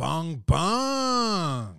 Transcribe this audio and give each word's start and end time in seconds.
Bung 0.00 0.42
bung. 0.46 1.76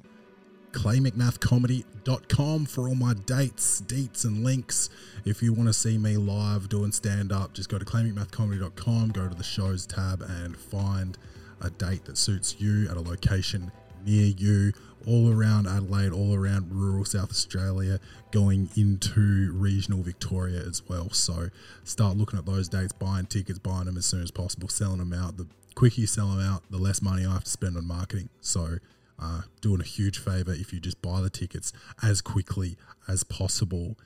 claymcmathcomedy.com 0.74 2.66
for 2.68 2.88
all 2.88 2.94
my 2.94 3.16
dates, 3.16 3.82
deets, 3.82 4.26
and 4.26 4.44
links. 4.44 4.92
If 5.26 5.42
you 5.42 5.54
want 5.54 5.70
to 5.70 5.74
see 5.74 5.98
me 5.98 6.18
live 6.18 6.70
doing 6.70 6.92
stand 6.92 7.32
up, 7.32 7.54
just 7.54 7.68
go 7.68 7.80
to 7.80 7.84
claymcmathcomedy.com, 7.84 9.10
go 9.10 9.28
to 9.28 9.34
the 9.34 9.44
shows 9.44 9.88
tab, 9.88 10.22
and 10.22 10.56
find 10.56 11.18
a 11.62 11.72
date 11.72 12.06
that 12.06 12.16
suits 12.16 12.62
you 12.62 12.88
at 12.92 12.96
a 12.96 13.02
location 13.02 13.72
near 14.06 14.28
you, 14.28 14.72
all 15.08 15.32
around 15.32 15.68
Adelaide, 15.68 16.12
all 16.12 16.36
around 16.36 16.72
rural 16.72 17.06
South 17.06 17.30
Australia, 17.30 18.00
going 18.32 18.70
into 18.76 19.52
regional 19.54 20.02
Victoria 20.02 20.62
as 20.62 20.82
well. 20.88 21.10
So 21.12 21.50
start 21.84 22.18
looking 22.18 22.40
at 22.40 22.46
those 22.46 22.70
dates, 22.70 22.94
buying 22.94 23.26
tickets, 23.26 23.60
buying 23.60 23.86
them 23.86 23.98
as 23.98 24.06
soon 24.06 24.24
as 24.24 24.32
possible, 24.32 24.70
selling 24.70 25.00
them 25.00 25.14
out. 25.14 25.38
The 25.38 25.48
quicker 25.76 26.02
you 26.02 26.08
sell 26.08 26.28
them 26.28 26.40
out, 26.40 26.64
the 26.70 26.78
less 26.78 27.02
money 27.02 27.26
I 27.26 27.34
have 27.34 27.44
to 27.44 27.52
spend 27.52 27.78
on 27.78 27.88
marketing. 27.88 28.30
So 28.42 28.78
uh, 29.20 29.42
doing 29.62 29.82
a 29.82 29.86
huge 29.86 30.18
favor 30.18 30.52
if 30.52 30.74
you 30.74 30.80
just 30.80 31.02
buy 31.02 31.22
the 31.22 31.30
tickets 31.30 31.72
as 32.02 32.22
quickly 32.22 32.78
as 33.08 33.24
possible. 33.24 33.98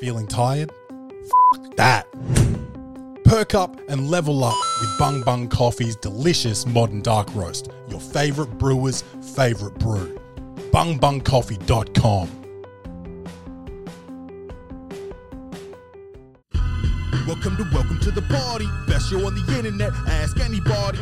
Feeling 0.00 0.26
tired? 0.26 0.72
F- 0.90 1.76
that. 1.76 2.06
Perk 3.24 3.54
up 3.54 3.78
and 3.88 4.10
level 4.10 4.44
up 4.44 4.56
with 4.80 4.98
Bung 4.98 5.22
Bung 5.22 5.48
Coffee's 5.48 5.96
delicious 5.96 6.66
modern 6.66 7.00
dark 7.02 7.34
roast, 7.34 7.70
your 7.88 8.00
favorite 8.00 8.58
brewer's 8.58 9.02
favorite 9.34 9.78
brew. 9.78 10.18
BungBungCoffee.com. 10.72 12.42
Welcome 17.26 17.56
to 17.56 17.64
Welcome 17.72 18.00
to 18.00 18.10
the 18.10 18.22
Poddy. 18.22 18.68
Best 18.88 19.10
show 19.10 19.26
on 19.26 19.34
the 19.34 19.56
internet. 19.56 19.92
Ask 20.08 20.40
anybody. 20.40 20.98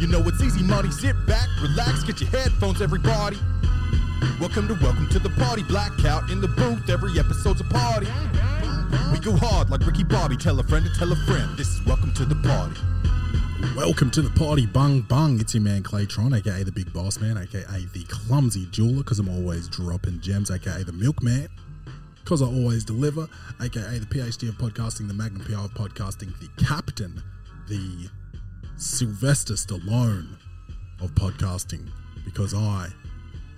You 0.00 0.06
know 0.06 0.20
it's 0.26 0.42
easy 0.42 0.62
money. 0.62 0.90
Sit 0.90 1.14
back, 1.26 1.46
relax, 1.62 2.02
get 2.04 2.20
your 2.20 2.30
headphones, 2.30 2.80
everybody. 2.82 3.38
Welcome 4.40 4.66
to 4.68 4.74
Welcome 4.74 5.08
to 5.10 5.18
the 5.18 5.30
Poddy. 5.30 5.62
Blackout 5.62 6.30
in 6.30 6.40
the 6.40 6.48
booth. 6.48 6.88
Every 6.88 7.18
episode's 7.18 7.60
a 7.60 7.64
party. 7.64 8.08
We 9.12 9.20
go 9.20 9.36
hard 9.36 9.70
like 9.70 9.86
Ricky 9.86 10.04
Bobby. 10.04 10.36
Tell 10.36 10.58
a 10.58 10.64
friend 10.64 10.84
to 10.84 10.92
tell 10.98 11.12
a 11.12 11.16
friend. 11.26 11.56
This 11.56 11.68
is 11.68 11.84
Welcome 11.86 12.12
to 12.14 12.24
the 12.24 12.34
Poddy. 12.36 12.76
Welcome 13.60 14.10
to 14.12 14.22
the 14.22 14.30
Poddy, 14.30 14.64
bung 14.64 15.02
bung. 15.02 15.38
It's 15.38 15.54
your 15.54 15.62
man 15.62 15.82
Claytron, 15.82 16.34
aka 16.36 16.62
the 16.62 16.72
Big 16.72 16.90
Boss 16.94 17.20
Man, 17.20 17.36
aka 17.36 17.62
the 17.92 18.04
Clumsy 18.08 18.66
Jeweler, 18.70 18.98
because 18.98 19.18
I'm 19.18 19.28
always 19.28 19.68
dropping 19.68 20.20
gems, 20.20 20.50
aka 20.50 20.82
the 20.82 20.92
Milkman, 20.92 21.46
because 22.24 22.40
I 22.40 22.46
always 22.46 22.84
deliver, 22.84 23.28
aka 23.60 23.98
the 23.98 24.06
PhD 24.06 24.48
of 24.48 24.56
podcasting, 24.56 25.08
the 25.08 25.14
Magnum 25.14 25.46
PI 25.46 25.62
of 25.62 25.74
podcasting, 25.74 26.32
the 26.40 26.48
Captain, 26.64 27.22
the 27.68 28.08
Sylvester 28.76 29.54
Stallone 29.54 30.38
of 31.02 31.14
podcasting, 31.14 31.86
because 32.24 32.54
I 32.54 32.88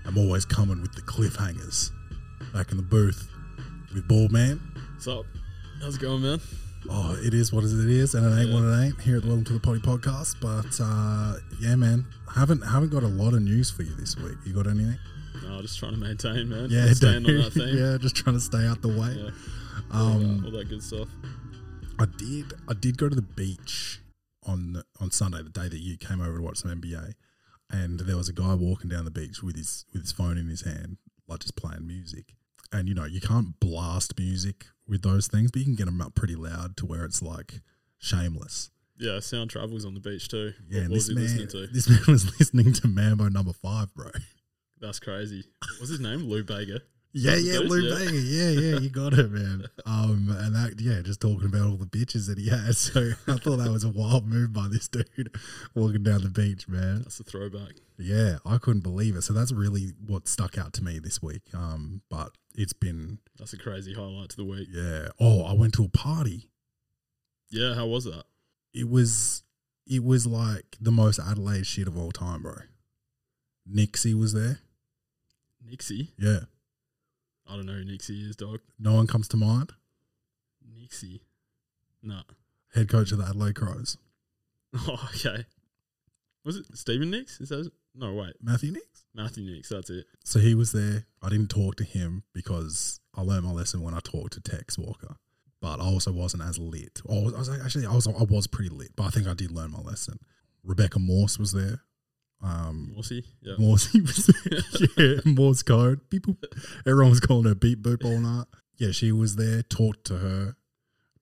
am 0.05 0.19
always 0.19 0.44
coming 0.44 0.83
with 0.83 0.94
the 0.94 1.03
cliffhangers. 1.03 1.92
Back 2.53 2.72
in 2.72 2.77
the 2.77 2.83
booth 2.83 3.31
with 3.94 4.09
Boardman. 4.09 4.61
What's 4.94 5.06
up? 5.06 5.27
How's 5.81 5.94
it 5.94 6.00
going, 6.00 6.22
man? 6.22 6.41
Oh, 6.91 7.16
it 7.22 7.33
is 7.33 7.52
what 7.52 7.62
it 7.64 7.70
is, 7.72 8.14
and 8.14 8.27
it 8.27 8.42
ain't 8.42 8.52
what 8.52 8.64
it 8.64 8.84
ain't. 8.84 9.00
Here 9.00 9.16
at 9.16 9.22
the 9.22 9.28
Welcome 9.28 9.44
to 9.44 9.52
the 9.52 9.61
Poddy 9.61 9.78
podcast, 9.78 10.36
but 10.41 10.80
uh, 10.83 11.38
yeah, 11.61 11.77
man, 11.77 12.05
haven't 12.34 12.61
haven't 12.62 12.91
got 12.91 13.05
a 13.05 13.08
lot 13.08 13.34
of 13.34 13.42
news 13.42 13.70
for 13.70 13.84
you 13.84 13.94
this 13.94 14.16
week. 14.16 14.36
You 14.44 14.52
got 14.52 14.66
anything? 14.66 14.98
No, 15.44 15.62
just 15.62 15.78
trying 15.78 15.92
to 15.92 15.98
maintain, 15.98 16.48
man. 16.48 16.69
Yeah, 16.70 16.92
staying 16.92 17.25
on 17.25 17.36
that 17.36 17.53
theme. 17.53 17.77
yeah, 17.78 17.98
just 17.98 18.16
trying 18.16 18.34
to 18.34 18.41
stay 18.41 18.66
out 18.66 18.83
the 18.83 18.88
way. 18.88 19.14
Yeah. 19.16 19.30
Um, 19.92 20.03
all, 20.03 20.19
that, 20.19 20.44
all 20.44 20.50
that 20.50 20.69
good 20.69 20.83
stuff. 20.83 21.08
I 22.00 22.06
did. 22.16 22.53
I 22.69 22.75
did 22.75 22.98
go 22.98 23.08
to 23.08 23.14
the 23.14 23.22
beach 23.22 24.00
on 24.44 24.83
on 25.00 25.12
Sunday, 25.12 25.42
the 25.42 25.50
day 25.50 25.69
that 25.69 25.78
you 25.78 25.97
came 25.97 26.20
over 26.20 26.38
to 26.38 26.42
watch 26.42 26.58
some 26.58 26.80
NBA, 26.80 27.14
and 27.70 28.00
there 28.00 28.16
was 28.16 28.28
a 28.28 28.33
guy 28.33 28.55
walking 28.55 28.91
down 28.91 29.05
the 29.05 29.12
beach 29.12 29.41
with 29.41 29.56
his 29.56 29.84
with 29.92 30.03
his 30.03 30.12
phone 30.12 30.36
in 30.36 30.48
his 30.48 30.62
hand, 30.62 30.97
like 31.28 31.41
just 31.41 31.55
playing 31.55 31.86
music. 31.86 32.34
And 32.73 32.89
you 32.89 32.95
know, 32.95 33.05
you 33.05 33.20
can't 33.20 33.59
blast 33.61 34.19
music 34.19 34.67
with 34.89 35.03
those 35.03 35.27
things, 35.28 35.51
but 35.51 35.61
you 35.61 35.65
can 35.67 35.75
get 35.75 35.84
them 35.87 36.00
up 36.00 36.15
pretty 36.15 36.34
loud 36.34 36.77
to 36.78 36.87
where 36.87 37.05
it's 37.05 37.22
like 37.22 37.60
shameless. 37.99 38.71
Yeah, 38.99 39.21
Sound 39.21 39.50
Travels 39.50 39.84
on 39.84 39.94
the 39.94 40.00
beach 40.00 40.28
too. 40.28 40.53
Yeah, 40.69 40.83
what 40.83 40.91
was 40.93 41.06
this 41.06 41.09
he 41.09 41.15
man, 41.15 41.25
listening 41.25 41.49
to? 41.49 41.66
this 41.72 41.88
man 41.88 42.03
was 42.09 42.38
listening 42.38 42.72
to 42.75 42.88
Mambo 42.88 43.28
Number 43.28 43.53
Five, 43.53 43.94
bro. 43.94 44.10
That's 44.81 44.99
crazy. 45.00 45.44
What's 45.78 45.91
his 45.91 46.00
name? 46.00 46.21
Lou 46.28 46.43
Bega. 46.44 46.81
Yeah, 47.15 47.37
yeah, 47.37 47.55
the 47.55 47.61
Lou 47.65 47.83
yeah. 47.83 48.11
Yeah, 48.11 48.61
yeah, 48.61 48.78
you 48.78 48.89
got 48.89 49.12
it, 49.12 49.31
man. 49.31 49.67
Um, 49.84 50.34
and 50.39 50.55
that, 50.55 50.81
yeah, 50.81 51.03
just 51.03 51.21
talking 51.21 51.47
about 51.47 51.69
all 51.69 51.77
the 51.77 51.84
bitches 51.87 52.27
that 52.28 52.39
he 52.39 52.49
has. 52.49 52.78
So 52.93 53.11
I 53.28 53.37
thought 53.37 53.56
that 53.59 53.71
was 53.71 53.84
a 53.84 53.91
wild 53.91 54.27
move 54.27 54.53
by 54.53 54.69
this 54.69 54.89
dude 54.89 55.34
walking 55.75 56.03
down 56.03 56.22
the 56.22 56.31
beach, 56.31 56.67
man. 56.69 57.03
That's 57.03 57.21
a 57.21 57.25
throwback. 57.25 57.72
Yeah, 57.99 58.39
I 58.47 58.56
couldn't 58.59 58.83
believe 58.83 59.15
it. 59.17 59.22
So 59.22 59.33
that's 59.34 59.53
really 59.53 59.93
what 60.06 60.28
stuck 60.28 60.56
out 60.56 60.72
to 60.75 60.84
me 60.84 60.99
this 60.99 61.22
week. 61.22 61.43
Um, 61.53 62.01
but 62.09 62.31
it's 62.55 62.72
been, 62.72 63.19
That's 63.39 63.53
a 63.53 63.59
crazy 63.59 63.93
highlight 63.93 64.31
to 64.31 64.37
the 64.37 64.45
week. 64.45 64.69
yeah. 64.72 65.09
Oh, 65.21 65.45
I 65.45 65.53
went 65.53 65.75
to 65.75 65.84
a 65.84 65.89
party. 65.89 66.49
Yeah, 67.51 67.75
how 67.75 67.87
was 67.87 68.05
that? 68.05 68.25
It 68.72 68.89
was, 68.89 69.43
it 69.87 70.03
was 70.03 70.27
like 70.27 70.77
the 70.81 70.93
most 70.93 71.19
Adelaide 71.19 71.67
shit 71.67 71.87
of 71.89 71.99
all 71.99 72.12
time, 72.12 72.43
bro. 72.43 72.55
Nixie 73.67 74.15
was 74.15 74.33
there. 74.33 74.61
Nixie? 75.65 76.12
Yeah. 76.19 76.41
I 77.48 77.56
don't 77.56 77.66
know 77.66 77.72
who 77.72 77.84
Nixie 77.84 78.22
is, 78.28 78.36
dog. 78.36 78.60
No 78.78 78.94
one 78.94 79.06
comes 79.06 79.28
to 79.28 79.36
mind. 79.36 79.72
Nixie. 80.75 81.22
Nah. 82.03 82.22
Head 82.75 82.88
coach 82.88 83.12
of 83.12 83.19
the 83.19 83.25
Adelaide 83.25 83.54
Crows, 83.54 83.98
Oh, 84.75 85.10
okay. 85.14 85.44
Was 86.44 86.56
it 86.56 86.66
Stephen 86.75 87.10
Nix? 87.10 87.41
Is 87.41 87.50
that 87.50 87.70
no 87.94 88.14
wait. 88.14 88.34
Matthew 88.42 88.72
Nicks. 88.72 89.04
Matthew 89.14 89.44
Nicks, 89.44 89.69
that's 89.69 89.91
it. 89.91 90.06
So 90.25 90.38
he 90.38 90.54
was 90.54 90.72
there. 90.72 91.04
I 91.22 91.28
didn't 91.28 91.48
talk 91.50 91.76
to 91.76 91.84
him 91.84 92.22
because 92.32 93.00
I 93.14 93.20
learned 93.20 93.44
my 93.44 93.53
lesson 93.53 93.82
when 93.82 93.94
I 93.94 94.00
talked 94.00 94.32
to 94.32 94.41
Tex 94.41 94.78
Walker. 94.78 95.16
But 95.60 95.78
I 95.80 95.84
also 95.84 96.10
wasn't 96.10 96.42
as 96.42 96.59
lit. 96.59 97.00
Oh, 97.09 97.20
I 97.20 97.24
was, 97.24 97.34
I 97.34 97.38
was 97.38 97.48
actually, 97.64 97.86
I 97.86 97.94
was 97.94 98.09
I 98.09 98.24
was 98.24 98.47
pretty 98.47 98.70
lit, 98.70 98.97
but 98.97 99.04
I 99.04 99.10
think 99.10 99.28
I 99.28 99.34
did 99.34 99.53
learn 99.53 99.70
my 99.70 99.80
lesson. 99.80 100.19
Rebecca 100.64 100.98
Morse 100.98 101.38
was 101.38 101.53
there. 101.53 101.82
Um, 102.42 102.92
Morsey? 102.94 103.25
Yeah. 103.41 103.54
Morse 103.58 103.92
was 103.94 104.30
yeah, 104.97 105.20
Morse 105.25 105.62
code. 105.62 106.00
Beep 106.10 106.26
boop. 106.26 106.38
Everyone 106.86 107.10
was 107.10 107.20
calling 107.20 107.44
her 107.44 107.54
beep 107.54 107.82
boop 107.82 108.04
all 108.04 108.19
night. 108.19 108.47
Yeah, 108.78 108.91
she 108.91 109.12
was 109.12 109.36
there. 109.36 109.62
Talked 109.62 110.04
to 110.06 110.19
her. 110.19 110.56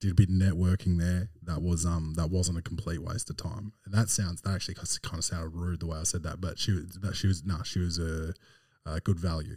Did 0.01 0.13
a 0.13 0.15
bit 0.15 0.31
of 0.31 0.35
networking 0.35 0.99
there. 0.99 1.29
That 1.43 1.61
was 1.61 1.85
um 1.85 2.15
that 2.17 2.31
wasn't 2.31 2.59
a 2.59 2.63
complete 2.63 3.03
waste 3.03 3.29
of 3.29 3.37
time. 3.37 3.73
And 3.85 3.93
that 3.93 4.09
sounds 4.09 4.41
that 4.43 4.55
actually 4.55 4.77
kind 4.77 5.19
of 5.19 5.25
sounded 5.25 5.55
rude 5.55 5.81
the 5.81 5.87
way 5.87 5.99
I 5.99 6.05
said 6.05 6.23
that, 6.23 6.41
but 6.41 6.59
she 6.59 6.73
was 6.73 6.99
that 7.03 7.15
she 7.15 7.27
was 7.27 7.45
nah 7.45 7.63
she 7.65 7.81
was 7.81 7.99
a, 7.99 8.33
a 8.87 9.01
good 9.01 9.21
value. 9.21 9.57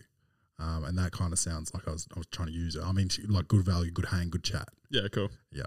Um, 0.59 0.84
and 0.84 0.97
that 0.97 1.12
kind 1.12 1.31
of 1.31 1.40
sounds 1.40 1.74
like 1.74 1.88
I 1.88 1.91
was 1.91 2.07
I 2.13 2.19
was 2.19 2.28
trying 2.28 2.50
to 2.50 2.53
use 2.53 2.75
it. 2.75 2.84
I 2.84 2.91
mean, 2.91 3.07
she, 3.07 3.22
like 3.24 3.47
good 3.47 3.63
value, 3.66 3.90
good 3.90 4.07
hang, 4.07 4.30
good 4.30 4.44
chat. 4.44 4.68
Yeah, 4.90 5.07
cool. 5.12 5.30
Yeah. 5.51 5.63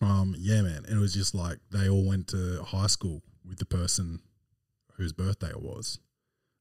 Um, 0.00 0.34
yeah, 0.36 0.62
man. 0.62 0.84
And 0.88 0.98
it 0.98 1.00
was 1.00 1.14
just 1.14 1.34
like 1.34 1.58
they 1.70 1.88
all 1.88 2.04
went 2.04 2.28
to 2.28 2.64
high 2.64 2.88
school 2.88 3.22
with 3.48 3.58
the 3.58 3.64
person 3.64 4.20
whose 4.96 5.12
birthday 5.12 5.50
it 5.50 5.60
was. 5.62 5.98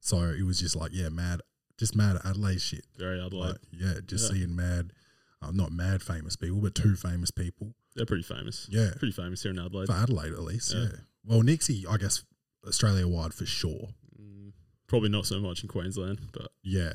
So 0.02 0.20
it 0.22 0.44
was 0.44 0.60
just 0.60 0.76
like, 0.76 0.92
yeah, 0.94 1.10
mad, 1.10 1.42
just 1.78 1.96
mad 1.96 2.18
Adelaide 2.24 2.62
shit. 2.62 2.86
Very 2.98 3.20
Adelaide. 3.24 3.48
Like, 3.50 3.58
yeah, 3.72 3.94
just 4.06 4.32
Yeah. 4.32 4.38
seeing 4.40 4.56
mad, 4.56 4.94
uh, 5.42 5.52
not 5.52 5.72
mad 5.72 6.02
famous 6.02 6.36
people, 6.36 6.60
but 6.62 6.76
two 6.76 6.96
famous 6.96 7.32
people. 7.32 7.74
They're 7.96 8.06
pretty 8.06 8.24
famous. 8.24 8.68
Yeah, 8.70 8.92
Pretty 8.98 9.14
famous 9.14 9.42
here 9.44 9.52
in 9.52 9.60
Adelaide. 9.60 9.88
for 9.88 9.94
Adelaide 9.94 10.34
at 10.34 10.44
least. 10.44 10.74
Yeah. 10.74 10.84
Yeah. 10.84 10.98
Well, 11.24 11.42
Nixie, 11.42 11.86
I 11.88 11.98
guess 11.98 12.24
Australia 12.68 13.08
wide 13.08 13.34
for 13.34 13.46
sure. 13.46 13.90
Mm, 14.22 14.52
Probably 14.88 15.10
not 15.10 15.26
so 15.26 15.40
much 15.40 15.64
in 15.64 15.70
Queensland, 15.70 16.20
but 16.34 16.52
Yeah, 16.62 16.94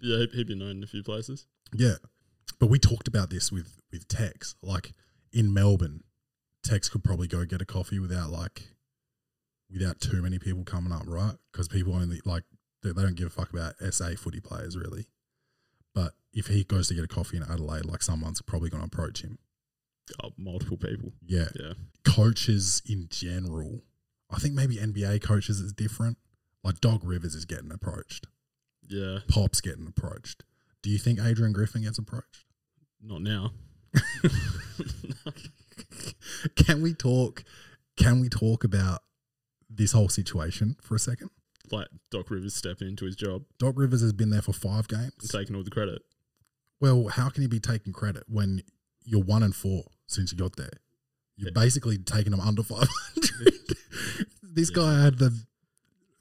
yeah, 0.00 0.18
he'd, 0.18 0.30
he'd 0.32 0.46
be 0.48 0.54
known 0.54 0.76
in 0.78 0.84
a 0.84 0.86
few 0.86 1.02
places. 1.02 1.46
yeah. 1.74 1.96
But 2.58 2.66
we 2.66 2.78
talked 2.78 3.08
about 3.08 3.30
this 3.30 3.50
with 3.50 3.80
with 3.90 4.06
Tex. 4.08 4.54
Like 4.62 4.92
in 5.32 5.52
Melbourne, 5.54 6.02
Tex 6.62 6.88
could 6.90 7.02
probably 7.02 7.26
go 7.26 7.44
get 7.46 7.62
a 7.62 7.64
coffee 7.64 7.98
without 7.98 8.30
like 8.30 8.74
without 9.72 10.00
too 10.00 10.22
many 10.22 10.38
people 10.38 10.64
coming 10.64 10.92
up, 10.92 11.04
right? 11.06 11.34
Because 11.52 11.68
people 11.68 11.94
only 11.94 12.20
like 12.24 12.44
they, 12.82 12.92
they 12.92 13.02
don't 13.02 13.16
give 13.16 13.28
a 13.28 13.30
fuck 13.30 13.52
about 13.52 13.74
SA 13.90 14.10
footy 14.16 14.40
players 14.40 14.76
really. 14.76 15.06
But 15.94 16.12
if 16.32 16.46
he 16.46 16.64
goes 16.64 16.88
to 16.88 16.94
get 16.94 17.04
a 17.04 17.08
coffee 17.08 17.36
in 17.36 17.42
Adelaide, 17.42 17.84
like 17.84 18.02
someone's 18.02 18.42
probably 18.42 18.70
going 18.70 18.82
to 18.82 18.86
approach 18.86 19.22
him. 19.22 19.38
Oh, 20.22 20.30
multiple 20.36 20.76
people. 20.76 21.12
Yeah. 21.24 21.48
Yeah. 21.58 21.72
Coaches 22.04 22.82
in 22.86 23.08
general, 23.10 23.82
I 24.30 24.38
think 24.38 24.54
maybe 24.54 24.76
NBA 24.76 25.22
coaches 25.22 25.60
is 25.60 25.72
different. 25.72 26.18
Like 26.62 26.80
Doc 26.80 27.00
Rivers 27.04 27.34
is 27.34 27.44
getting 27.44 27.72
approached. 27.72 28.26
Yeah. 28.88 29.20
Pop's 29.28 29.60
getting 29.60 29.86
approached. 29.86 30.44
Do 30.82 30.90
you 30.90 30.98
think 30.98 31.20
Adrian 31.20 31.52
Griffin 31.52 31.82
gets 31.82 31.98
approached? 31.98 32.44
Not 33.02 33.22
now. 33.22 33.52
Can 36.56 36.82
we 36.82 36.94
talk? 36.94 37.44
Can 37.96 38.20
we 38.20 38.28
talk 38.28 38.64
about 38.64 39.02
this 39.70 39.92
whole 39.92 40.08
situation 40.08 40.76
for 40.82 40.94
a 40.94 40.98
second? 40.98 41.30
like 41.72 41.86
Doc 42.10 42.28
Rivers 42.30 42.54
stepping 42.54 42.88
into 42.88 43.04
his 43.04 43.14
job 43.14 43.44
Doc 43.58 43.74
Rivers 43.76 44.00
has 44.00 44.12
been 44.12 44.30
there 44.30 44.42
for 44.42 44.52
five 44.52 44.88
games. 44.88 45.28
taking 45.30 45.54
all 45.54 45.62
the 45.62 45.70
credit. 45.70 46.02
Well, 46.80 47.06
how 47.08 47.28
can 47.28 47.42
he 47.42 47.46
be 47.48 47.60
taking 47.60 47.92
credit 47.92 48.24
when 48.26 48.62
you're 49.04 49.22
one 49.22 49.42
and 49.44 49.54
four 49.54 49.84
since 50.06 50.32
you 50.32 50.38
got 50.38 50.56
there? 50.56 50.72
You're 51.36 51.50
Yeah. 51.54 51.60
basically 51.62 51.96
taking 51.98 52.32
them 52.32 52.40
under 52.40 52.62
500. 52.64 52.88
This 54.42 54.70
guy 54.70 55.00
had 55.00 55.18
the 55.18 55.44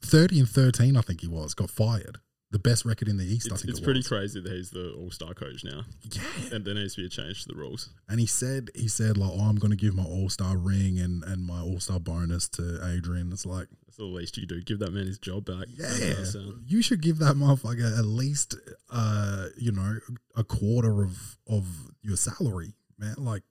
thirty 0.02 0.40
and 0.40 0.48
thirteen. 0.48 0.96
I 0.96 1.02
think 1.02 1.22
he 1.22 1.28
was 1.28 1.56
got 1.56 1.72
fired. 1.72 2.20
The 2.52 2.58
best 2.60 2.84
record 2.84 3.08
in 3.08 3.18
the 3.18 3.26
East. 3.26 3.48
I 3.52 3.54
It's, 3.54 3.62
think 3.62 3.70
it's 3.72 3.80
it 3.80 3.84
pretty 3.84 4.02
crazy 4.02 4.42
that 4.42 4.52
he's 4.52 4.72
the 4.72 4.94
All 4.94 5.12
Star 5.12 5.36
coach 5.36 5.64
now, 5.64 5.84
Yeah, 6.02 6.22
and 6.56 6.66
there 6.66 6.74
needs 6.74 6.96
to 6.96 7.02
be 7.02 7.06
a 7.06 7.10
change 7.10 7.44
to 7.44 7.50
the 7.50 7.56
rules. 7.56 7.90
and 8.08 8.20
he 8.20 8.26
said 8.26 8.70
he 8.74 8.88
said 8.88 9.18
like, 9.18 9.30
"Oh, 9.32 9.42
I'm 9.48 9.58
going 9.58 9.70
to 9.70 9.78
give 9.78 9.94
my 9.96 10.04
All 10.04 10.30
Star 10.30 10.58
ring 10.58 10.98
and 11.00 11.24
and 11.24 11.46
my 11.46 11.62
All 11.62 11.80
Star 11.80 12.00
bonus 12.00 12.50
to 12.50 12.80
Adrian." 12.84 13.32
It's 13.32 13.46
like, 13.46 13.68
That's 13.86 13.98
the 13.98 14.06
least 14.06 14.36
you 14.38 14.48
do. 14.48 14.62
Give 14.62 14.80
that 14.80 14.92
man 14.92 15.06
his 15.06 15.20
job 15.20 15.46
back. 15.46 15.68
Yeah, 15.70 16.24
you 16.66 16.82
should 16.82 17.02
give 17.04 17.20
that 17.20 17.36
motherfucker 17.36 17.98
at 18.00 18.06
least, 18.06 18.56
uh, 18.90 19.50
you 19.56 19.72
know, 19.72 20.00
a 20.36 20.44
quarter 20.44 21.04
of 21.04 21.38
of 21.48 21.68
your 22.02 22.18
salary, 22.18 22.74
man. 22.98 23.14
Like 23.20 23.44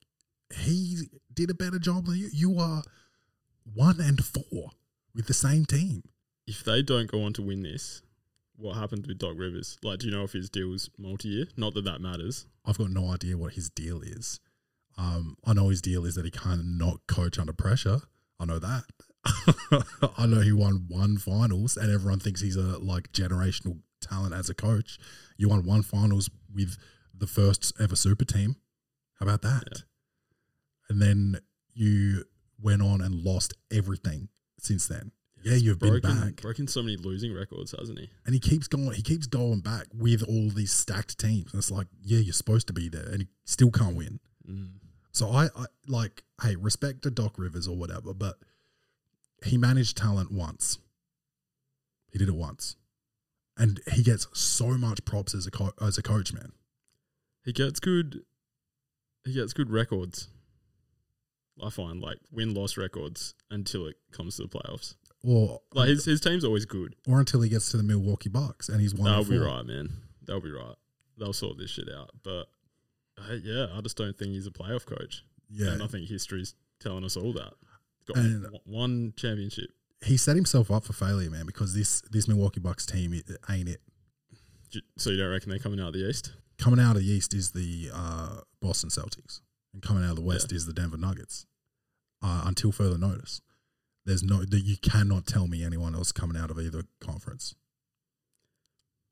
he 0.52 1.02
did 1.32 1.50
a 1.50 1.54
better 1.54 1.78
job 1.78 2.06
than 2.06 2.16
you. 2.16 2.30
You 2.32 2.58
are 2.58 2.82
one 3.74 4.00
and 4.00 4.24
four 4.24 4.70
with 5.14 5.28
the 5.28 5.34
same 5.34 5.66
team. 5.66 6.02
If 6.48 6.64
they 6.64 6.82
don't 6.82 7.06
go 7.08 7.22
on 7.22 7.32
to 7.34 7.42
win 7.42 7.62
this, 7.62 8.02
what 8.58 8.76
happens 8.76 9.06
with 9.06 9.18
Doc 9.18 9.34
Rivers? 9.36 9.78
Like, 9.82 10.00
do 10.00 10.06
you 10.06 10.12
know 10.12 10.24
if 10.24 10.32
his 10.32 10.50
deal 10.50 10.68
deal's 10.68 10.90
multi-year? 10.98 11.46
Not 11.56 11.74
that 11.74 11.84
that 11.84 12.00
matters. 12.00 12.46
I've 12.66 12.78
got 12.78 12.90
no 12.90 13.10
idea 13.10 13.38
what 13.38 13.54
his 13.54 13.70
deal 13.70 14.02
is. 14.02 14.40
Um, 14.98 15.36
I 15.46 15.52
know 15.52 15.68
his 15.68 15.80
deal 15.80 16.04
is 16.04 16.16
that 16.16 16.24
he 16.24 16.30
can't 16.30 16.76
not 16.76 17.06
coach 17.06 17.38
under 17.38 17.52
pressure. 17.52 18.00
I 18.40 18.44
know 18.44 18.58
that. 18.58 18.82
I 20.18 20.26
know 20.26 20.40
he 20.40 20.52
won 20.52 20.86
one 20.88 21.18
finals, 21.18 21.76
and 21.76 21.92
everyone 21.92 22.18
thinks 22.18 22.40
he's 22.40 22.56
a 22.56 22.78
like 22.78 23.12
generational 23.12 23.78
talent 24.00 24.34
as 24.34 24.50
a 24.50 24.54
coach. 24.54 24.98
You 25.36 25.48
won 25.48 25.64
one 25.64 25.82
finals 25.82 26.28
with 26.52 26.76
the 27.16 27.26
first 27.26 27.72
ever 27.80 27.96
super 27.96 28.24
team. 28.24 28.56
How 29.18 29.26
about 29.26 29.42
that? 29.42 29.64
Yeah. 29.70 29.80
And 30.88 31.02
then 31.02 31.40
you 31.74 32.24
went 32.60 32.82
on 32.82 33.00
and 33.00 33.22
lost 33.22 33.54
everything 33.72 34.28
since 34.58 34.88
then. 34.88 35.12
Yeah, 35.42 35.54
you've 35.54 35.78
been 35.78 36.00
broken, 36.00 36.20
back, 36.20 36.42
broken 36.42 36.66
so 36.66 36.82
many 36.82 36.96
losing 36.96 37.32
records, 37.32 37.74
hasn't 37.78 37.98
he? 37.98 38.10
and 38.26 38.34
he 38.34 38.40
keeps 38.40 38.66
going. 38.66 38.92
He 38.92 39.02
keeps 39.02 39.26
going 39.26 39.60
back 39.60 39.86
with 39.94 40.22
all 40.22 40.50
these 40.50 40.72
stacked 40.72 41.18
teams. 41.18 41.52
And 41.52 41.58
it's 41.58 41.70
like, 41.70 41.86
yeah, 42.02 42.18
you're 42.18 42.32
supposed 42.32 42.66
to 42.68 42.72
be 42.72 42.88
there, 42.88 43.06
and 43.06 43.22
he 43.22 43.28
still 43.44 43.70
can't 43.70 43.96
win. 43.96 44.20
Mm. 44.48 44.72
So 45.12 45.30
I, 45.30 45.46
I 45.56 45.66
like, 45.86 46.22
hey, 46.42 46.56
respect 46.56 47.02
to 47.02 47.10
Doc 47.10 47.38
Rivers 47.38 47.66
or 47.68 47.76
whatever, 47.76 48.12
but 48.14 48.36
he 49.44 49.56
managed 49.56 49.96
talent 49.96 50.32
once. 50.32 50.78
He 52.10 52.18
did 52.18 52.28
it 52.28 52.34
once, 52.34 52.76
and 53.56 53.80
he 53.92 54.02
gets 54.02 54.26
so 54.32 54.68
much 54.78 55.04
props 55.04 55.34
as 55.34 55.46
a 55.46 55.50
co- 55.50 55.74
as 55.80 55.98
a 55.98 56.02
coach, 56.02 56.32
man. 56.32 56.52
He 57.44 57.52
gets 57.52 57.80
good. 57.80 58.22
He 59.24 59.34
gets 59.34 59.52
good 59.52 59.70
records. 59.70 60.28
I 61.62 61.70
find 61.70 62.00
like 62.00 62.18
win 62.30 62.54
loss 62.54 62.76
records 62.76 63.34
until 63.50 63.86
it 63.86 63.96
comes 64.12 64.36
to 64.36 64.42
the 64.42 64.48
playoffs. 64.48 64.94
Or 65.24 65.60
Like 65.74 65.88
his 65.88 66.04
his 66.04 66.20
team's 66.20 66.44
always 66.44 66.64
good. 66.64 66.94
or 67.06 67.18
until 67.18 67.40
he 67.40 67.48
gets 67.48 67.70
to 67.72 67.76
the 67.76 67.82
Milwaukee 67.82 68.28
Bucks 68.28 68.68
and 68.68 68.80
he's 68.80 68.94
one. 68.94 69.04
That'll 69.06 69.20
and 69.22 69.30
be 69.30 69.38
four. 69.38 69.46
right, 69.46 69.66
man. 69.66 69.90
That'll 70.24 70.42
be 70.42 70.50
right. 70.52 70.76
They'll 71.18 71.32
sort 71.32 71.58
this 71.58 71.70
shit 71.70 71.88
out. 71.92 72.10
But 72.22 72.48
uh, 73.18 73.34
yeah, 73.42 73.66
I 73.76 73.80
just 73.80 73.96
don't 73.96 74.16
think 74.16 74.30
he's 74.32 74.46
a 74.46 74.50
playoff 74.52 74.86
coach. 74.86 75.24
Yeah, 75.50 75.72
And 75.72 75.82
I 75.82 75.86
think 75.88 76.08
history's 76.08 76.54
telling 76.78 77.04
us 77.04 77.16
all 77.16 77.32
that. 77.32 77.54
He's 77.98 78.14
got 78.14 78.16
And- 78.18 78.42
one- 78.44 78.60
one 78.66 79.12
championship. 79.16 79.70
he 80.04 80.16
set 80.16 80.36
himself 80.36 80.70
up 80.70 80.84
for 80.84 80.92
failure, 80.92 81.30
man, 81.30 81.46
because 81.46 81.74
this 81.74 82.00
this 82.10 82.28
Milwaukee 82.28 82.60
Bucks 82.60 82.86
team 82.86 83.12
it 83.12 83.24
ain't 83.50 83.68
it. 83.68 83.80
J- 84.70 84.82
So 84.98 85.10
you 85.10 85.16
don't 85.16 85.30
reckon 85.30 85.50
they're 85.50 85.58
coming 85.58 85.80
out 85.80 85.88
of 85.88 85.94
the 85.94 86.08
East? 86.08 86.32
Coming 86.58 86.78
out 86.78 86.94
of 86.96 87.02
the 87.02 87.08
East 87.08 87.34
is 87.34 87.50
the 87.52 87.90
uh, 87.92 88.40
Boston 88.60 88.90
Celtics, 88.90 89.40
and 89.72 89.82
coming 89.82 90.04
out 90.04 90.10
of 90.10 90.16
the 90.16 90.22
West 90.22 90.52
is 90.52 90.66
the 90.66 90.72
Denver 90.72 90.96
Nuggets. 90.96 91.46
Uh, 92.22 92.42
until 92.46 92.70
further 92.72 92.98
notice, 92.98 93.40
there's 94.08 94.22
no 94.22 94.38
that 94.44 94.60
you 94.60 94.76
cannot 94.78 95.26
tell 95.26 95.46
me 95.46 95.62
anyone 95.62 95.94
else 95.94 96.12
coming 96.12 96.36
out 96.36 96.50
of 96.50 96.58
either 96.58 96.82
conference. 97.00 97.54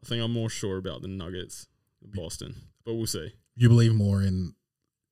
I 0.03 0.09
think 0.09 0.23
I'm 0.23 0.33
more 0.33 0.49
sure 0.49 0.79
about 0.79 1.03
the 1.03 1.09
Nuggets 1.09 1.67
Boston, 2.03 2.55
but 2.85 2.95
we'll 2.95 3.07
see. 3.07 3.35
You 3.55 3.69
believe 3.69 3.95
more 3.95 4.23
in 4.23 4.55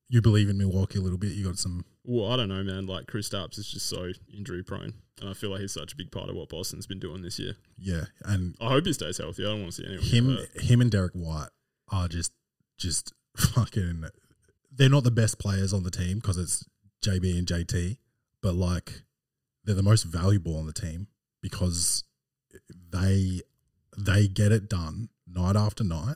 you 0.09 0.21
believe 0.21 0.49
in 0.49 0.57
Milwaukee 0.57 0.99
a 0.99 1.01
little 1.01 1.17
bit. 1.17 1.33
You 1.33 1.45
got 1.45 1.57
some 1.57 1.85
Well, 2.03 2.31
I 2.31 2.37
don't 2.37 2.49
know, 2.49 2.63
man. 2.63 2.87
Like 2.87 3.05
Kristaps 3.05 3.57
is 3.59 3.67
just 3.67 3.87
so 3.87 4.11
injury 4.35 4.63
prone, 4.63 4.93
and 5.21 5.29
I 5.29 5.33
feel 5.33 5.51
like 5.51 5.61
he's 5.61 5.73
such 5.73 5.93
a 5.93 5.95
big 5.95 6.11
part 6.11 6.29
of 6.29 6.35
what 6.35 6.49
Boston's 6.49 6.87
been 6.87 6.99
doing 6.99 7.21
this 7.21 7.39
year. 7.39 7.53
yeah, 7.77 8.05
and 8.23 8.55
I 8.59 8.69
hope 8.69 8.85
he 8.85 8.93
stays 8.93 9.19
healthy. 9.19 9.43
I 9.43 9.49
don't 9.49 9.61
want 9.61 9.73
to 9.73 9.81
see 9.83 9.87
anyone. 9.87 10.37
him 10.39 10.61
him 10.61 10.81
and 10.81 10.91
Derrick 10.91 11.13
White 11.13 11.49
are 11.91 12.07
just 12.07 12.33
just 12.77 13.13
fucking. 13.37 14.05
They're 14.71 14.89
not 14.89 15.03
the 15.05 15.11
best 15.11 15.39
players 15.39 15.73
on 15.73 15.83
the 15.83 15.91
team 15.91 16.17
because 16.19 16.37
it's 16.37 16.65
JB 17.01 17.37
and 17.37 17.47
JT, 17.47 17.97
but 18.41 18.55
like 18.55 19.04
they're 19.65 19.75
the 19.75 19.83
most 19.83 20.03
valuable 20.03 20.57
on 20.57 20.65
the 20.67 20.73
team 20.73 21.07
because 21.41 22.03
they 22.91 23.41
they 23.97 24.27
get 24.27 24.51
it 24.51 24.69
done 24.69 25.09
night 25.27 25.55
after 25.55 25.83
night. 25.83 26.15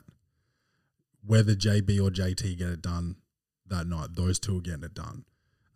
Whether 1.24 1.54
JB 1.54 2.00
or 2.02 2.10
JT 2.10 2.56
get 2.58 2.68
it 2.70 2.82
done 2.82 3.16
that 3.66 3.86
night, 3.86 4.10
those 4.14 4.38
two 4.38 4.58
are 4.58 4.62
getting 4.62 4.84
it 4.84 4.94
done, 4.94 5.24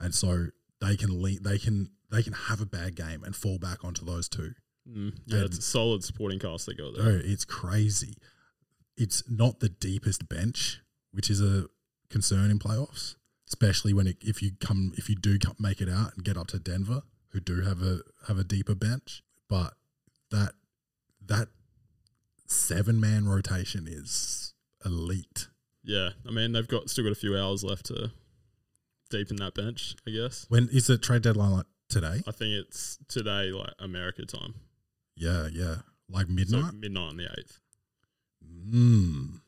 and 0.00 0.14
so 0.14 0.46
they 0.80 0.96
can 0.96 1.22
lead, 1.22 1.44
they 1.44 1.58
can 1.58 1.90
they 2.10 2.22
can 2.22 2.32
have 2.32 2.60
a 2.60 2.66
bad 2.66 2.96
game 2.96 3.22
and 3.24 3.36
fall 3.36 3.58
back 3.58 3.84
onto 3.84 4.04
those 4.04 4.28
two. 4.28 4.54
Mm, 4.88 5.14
yeah, 5.26 5.36
and- 5.38 5.46
it's 5.46 5.58
a 5.58 5.62
solid 5.62 6.02
supporting 6.04 6.38
cast 6.38 6.66
they 6.66 6.74
got 6.74 6.94
there. 6.96 7.18
Dude, 7.18 7.26
it's 7.26 7.44
crazy. 7.44 8.16
It's 8.96 9.22
not 9.28 9.60
the 9.60 9.68
deepest 9.68 10.28
bench, 10.28 10.80
which 11.12 11.28
is 11.28 11.40
a 11.42 11.66
concern 12.10 12.50
in 12.50 12.58
playoffs, 12.58 13.16
especially 13.48 13.92
when 13.92 14.06
it, 14.06 14.16
if 14.22 14.40
you 14.42 14.52
come 14.60 14.92
if 14.96 15.08
you 15.10 15.16
do 15.16 15.38
come, 15.38 15.56
make 15.58 15.80
it 15.80 15.88
out 15.88 16.14
and 16.14 16.24
get 16.24 16.36
up 16.38 16.46
to 16.48 16.58
Denver, 16.58 17.02
who 17.34 17.40
do 17.40 17.60
have 17.62 17.82
a 17.82 17.98
have 18.28 18.38
a 18.38 18.44
deeper 18.44 18.74
bench, 18.76 19.22
but 19.48 19.74
that 20.30 20.52
that 21.26 21.48
seven 22.46 22.98
man 23.00 23.26
rotation 23.28 23.86
is 23.88 24.54
elite. 24.84 25.48
Yeah, 25.82 26.10
I 26.26 26.30
mean 26.30 26.52
they've 26.52 26.66
got 26.68 26.88
still 26.88 27.04
got 27.04 27.10
a 27.12 27.16
few 27.16 27.36
hours 27.36 27.62
left 27.64 27.86
to 27.86 28.12
deepen 29.10 29.36
that 29.36 29.54
bench. 29.54 29.96
I 30.06 30.10
guess. 30.12 30.46
When 30.48 30.68
is 30.72 30.86
the 30.86 30.96
trade 30.96 31.22
deadline 31.22 31.50
like 31.52 31.66
today? 31.88 32.22
I 32.26 32.30
think 32.30 32.52
it's 32.64 32.98
today, 33.08 33.50
like 33.50 33.72
America 33.80 34.24
time, 34.24 34.54
Yeah, 35.16 35.48
yeah, 35.52 35.78
like 36.08 36.26
so 36.28 36.32
midnight. 36.32 36.74
midnight 36.74 37.08
on 37.08 37.16
the 37.16 37.28
eighth. 37.36 37.58
Mm. 38.70 39.40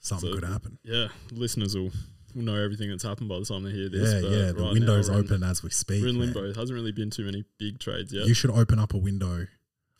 Something 0.00 0.30
So- 0.30 0.34
could 0.40 0.48
happen. 0.48 0.78
Yeah, 0.82 1.08
listeners 1.30 1.76
will 1.76 1.92
know 2.34 2.54
everything 2.54 2.90
that's 2.90 3.02
happened 3.02 3.28
by 3.28 3.38
the 3.38 3.44
time 3.44 3.62
they 3.62 3.70
hear 3.70 3.88
this. 3.88 4.12
Yeah, 4.14 4.20
but 4.20 4.30
yeah. 4.30 4.46
The 4.52 4.62
right 4.62 4.72
window's 4.72 5.08
now 5.08 5.14
we're 5.14 5.20
in- 5.20 5.26
open 5.26 5.42
as 5.42 5.62
we 5.62 5.70
speak. 5.70 6.02
We're 6.02 6.08
in 6.08 6.18
man. 6.18 6.32
limbo. 6.32 6.50
It 6.50 6.56
hasn't 6.56 6.74
really 6.74 6.92
been 6.92 7.10
too 7.10 7.24
many 7.24 7.44
big 7.58 7.78
trades 7.78 8.12
yet. 8.12 8.26
You 8.26 8.34
should 8.34 8.50
open 8.50 8.78
up 8.78 8.94
a 8.94 8.98
window 8.98 9.46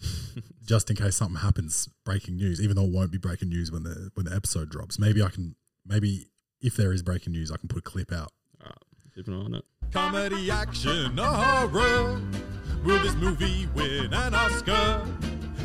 just 0.64 0.90
in 0.90 0.96
case 0.96 1.16
something 1.16 1.40
happens, 1.40 1.88
breaking 2.04 2.36
news. 2.36 2.60
Even 2.60 2.76
though 2.76 2.84
it 2.84 2.92
won't 2.92 3.10
be 3.10 3.18
breaking 3.18 3.48
news 3.48 3.70
when 3.72 3.82
the 3.82 4.10
when 4.14 4.26
the 4.26 4.34
episode 4.34 4.70
drops. 4.70 4.98
Maybe 4.98 5.22
I 5.22 5.28
can. 5.28 5.54
Maybe 5.86 6.26
if 6.60 6.76
there 6.76 6.92
is 6.92 7.02
breaking 7.02 7.32
news, 7.32 7.50
I 7.50 7.56
can 7.56 7.68
put 7.68 7.78
a 7.78 7.82
clip 7.82 8.12
out. 8.12 8.32
Alright, 8.60 8.76
keep 9.14 9.26
an 9.28 9.34
eye 9.34 9.44
on 9.44 9.54
it. 9.54 9.64
Comedy, 9.92 10.50
action, 10.50 11.18
or 11.18 11.24
horror. 11.24 12.20
Will 12.84 12.98
this 13.02 13.14
movie 13.16 13.66
win 13.74 14.12
an 14.12 14.34
Oscar? 14.34 15.06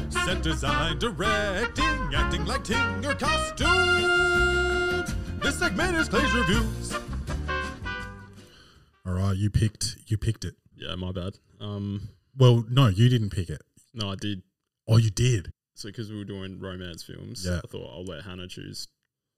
Set 0.10 0.42
design, 0.42 0.98
directing, 0.98 1.86
acting, 2.16 2.46
lighting, 2.46 3.06
or 3.06 3.14
costumes. 3.16 4.75
This 5.46 5.60
segment 5.60 5.96
is 5.96 6.10
Clay's 6.10 6.34
Reviews. 6.34 6.96
All 9.06 9.14
right, 9.14 9.38
you 9.38 9.52
picked. 9.52 9.96
You 10.08 10.18
picked 10.18 10.44
it. 10.44 10.56
Yeah, 10.76 10.96
my 10.96 11.12
bad. 11.12 11.38
Um, 11.62 12.10
Well, 12.36 12.66
no, 12.68 12.88
you 12.88 13.10
didn't 13.10 13.30
pick 13.30 13.52
it. 13.52 13.62
no, 13.94 14.10
I 14.12 14.16
did. 14.16 14.42
Oh, 14.88 14.98
you 14.98 15.12
did. 15.12 15.52
So 15.76 15.90
because 15.90 16.10
we 16.10 16.18
were 16.18 16.24
doing 16.26 16.60
romance 16.60 17.04
films, 17.04 17.46
Yeah. 17.46 17.60
I 17.64 17.68
thought 17.68 17.94
I'll 17.94 18.04
let 18.06 18.24
Hannah 18.24 18.48
choose 18.48 18.88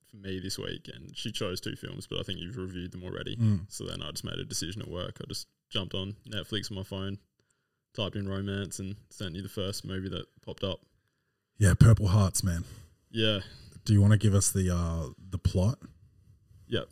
for 0.09 0.15
me 0.15 0.39
this 0.39 0.57
week, 0.57 0.89
and 0.93 1.11
she 1.17 1.29
chose 1.29 1.59
two 1.59 1.75
films, 1.75 2.07
but 2.07 2.19
I 2.19 2.23
think 2.23 2.39
you've 2.39 2.55
reviewed 2.55 2.93
them 2.93 3.03
already. 3.03 3.35
Mm. 3.35 3.65
So 3.67 3.83
then 3.85 4.01
I 4.01 4.09
just 4.11 4.23
made 4.23 4.39
a 4.39 4.45
decision 4.45 4.81
at 4.81 4.87
work. 4.89 5.17
I 5.21 5.25
just 5.27 5.47
jumped 5.69 5.93
on 5.93 6.15
Netflix 6.29 6.71
on 6.71 6.77
my 6.77 6.83
phone, 6.83 7.17
typed 7.93 8.15
in 8.15 8.29
romance, 8.29 8.79
and 8.79 8.95
sent 9.09 9.35
you 9.35 9.41
the 9.41 9.49
first 9.49 9.83
movie 9.83 10.07
that 10.09 10.25
popped 10.41 10.63
up. 10.63 10.79
Yeah, 11.57 11.73
Purple 11.77 12.07
Hearts, 12.07 12.43
man. 12.45 12.63
Yeah, 13.11 13.41
Do 13.83 13.91
you 13.93 13.99
want 14.01 14.11
to 14.13 14.17
give 14.17 14.33
us 14.33 14.51
the 14.51 14.73
uh 14.73 15.09
the 15.29 15.37
plot? 15.37 15.79
Yep. 16.67 16.89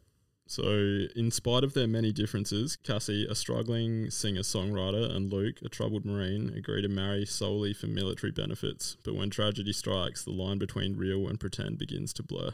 So, 0.48 1.08
in 1.16 1.32
spite 1.32 1.64
of 1.64 1.74
their 1.74 1.88
many 1.88 2.12
differences, 2.12 2.76
Cassie, 2.76 3.26
a 3.28 3.34
struggling 3.34 4.12
singer 4.12 4.42
songwriter, 4.42 5.10
and 5.14 5.34
Luke, 5.34 5.56
a 5.66 5.70
troubled 5.70 6.06
Marine, 6.06 6.54
agree 6.56 6.84
to 6.84 6.88
marry 6.88 7.26
solely 7.26 7.74
for 7.74 7.88
military 7.88 8.32
benefits. 8.32 8.96
But 9.04 9.16
when 9.16 9.32
tragedy 9.32 9.74
strikes, 9.74 10.24
the 10.24 10.32
line 10.32 10.60
between 10.60 10.98
real 10.98 11.28
and 11.28 11.40
pretend 11.40 11.80
begins 11.80 12.14
to 12.14 12.24
blur. 12.24 12.52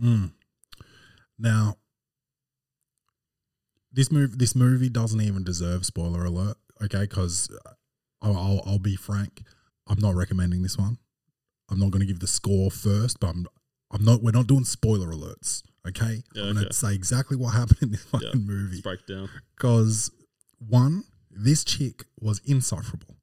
Mm. 0.00 0.32
Now, 1.38 1.76
this 3.92 4.12
movie 4.12 4.36
this 4.36 4.54
movie 4.54 4.88
doesn't 4.88 5.20
even 5.20 5.42
deserve 5.42 5.84
spoiler 5.86 6.24
alert. 6.24 6.56
Okay, 6.84 7.00
because 7.00 7.48
I'll, 8.22 8.36
I'll 8.36 8.62
I'll 8.64 8.78
be 8.78 8.94
frank, 8.94 9.42
I'm 9.88 9.98
not 9.98 10.14
recommending 10.14 10.62
this 10.62 10.78
one. 10.78 10.98
I'm 11.68 11.80
not 11.80 11.90
going 11.90 12.00
to 12.00 12.06
give 12.06 12.20
the 12.20 12.26
score 12.26 12.70
first, 12.70 13.18
but 13.18 13.30
I'm 13.30 13.46
I'm 13.90 14.04
not. 14.04 14.22
We're 14.22 14.30
not 14.32 14.46
doing 14.46 14.64
spoiler 14.64 15.08
alerts. 15.08 15.62
Okay, 15.88 16.22
Yeah, 16.34 16.44
I'm 16.44 16.54
going 16.54 16.66
to 16.66 16.72
say 16.72 16.94
exactly 16.94 17.36
what 17.36 17.50
happened 17.54 17.78
in 17.82 17.90
this 17.92 18.02
fucking 18.04 18.28
Yeah. 18.32 18.34
movie 18.34 18.76
Let's 18.76 18.80
break 18.82 19.06
down. 19.06 19.28
because 19.56 20.10
one, 20.58 21.04
This 21.30 21.64
chick 21.64 22.04
was 22.18 22.40
insufferable. 22.44 23.16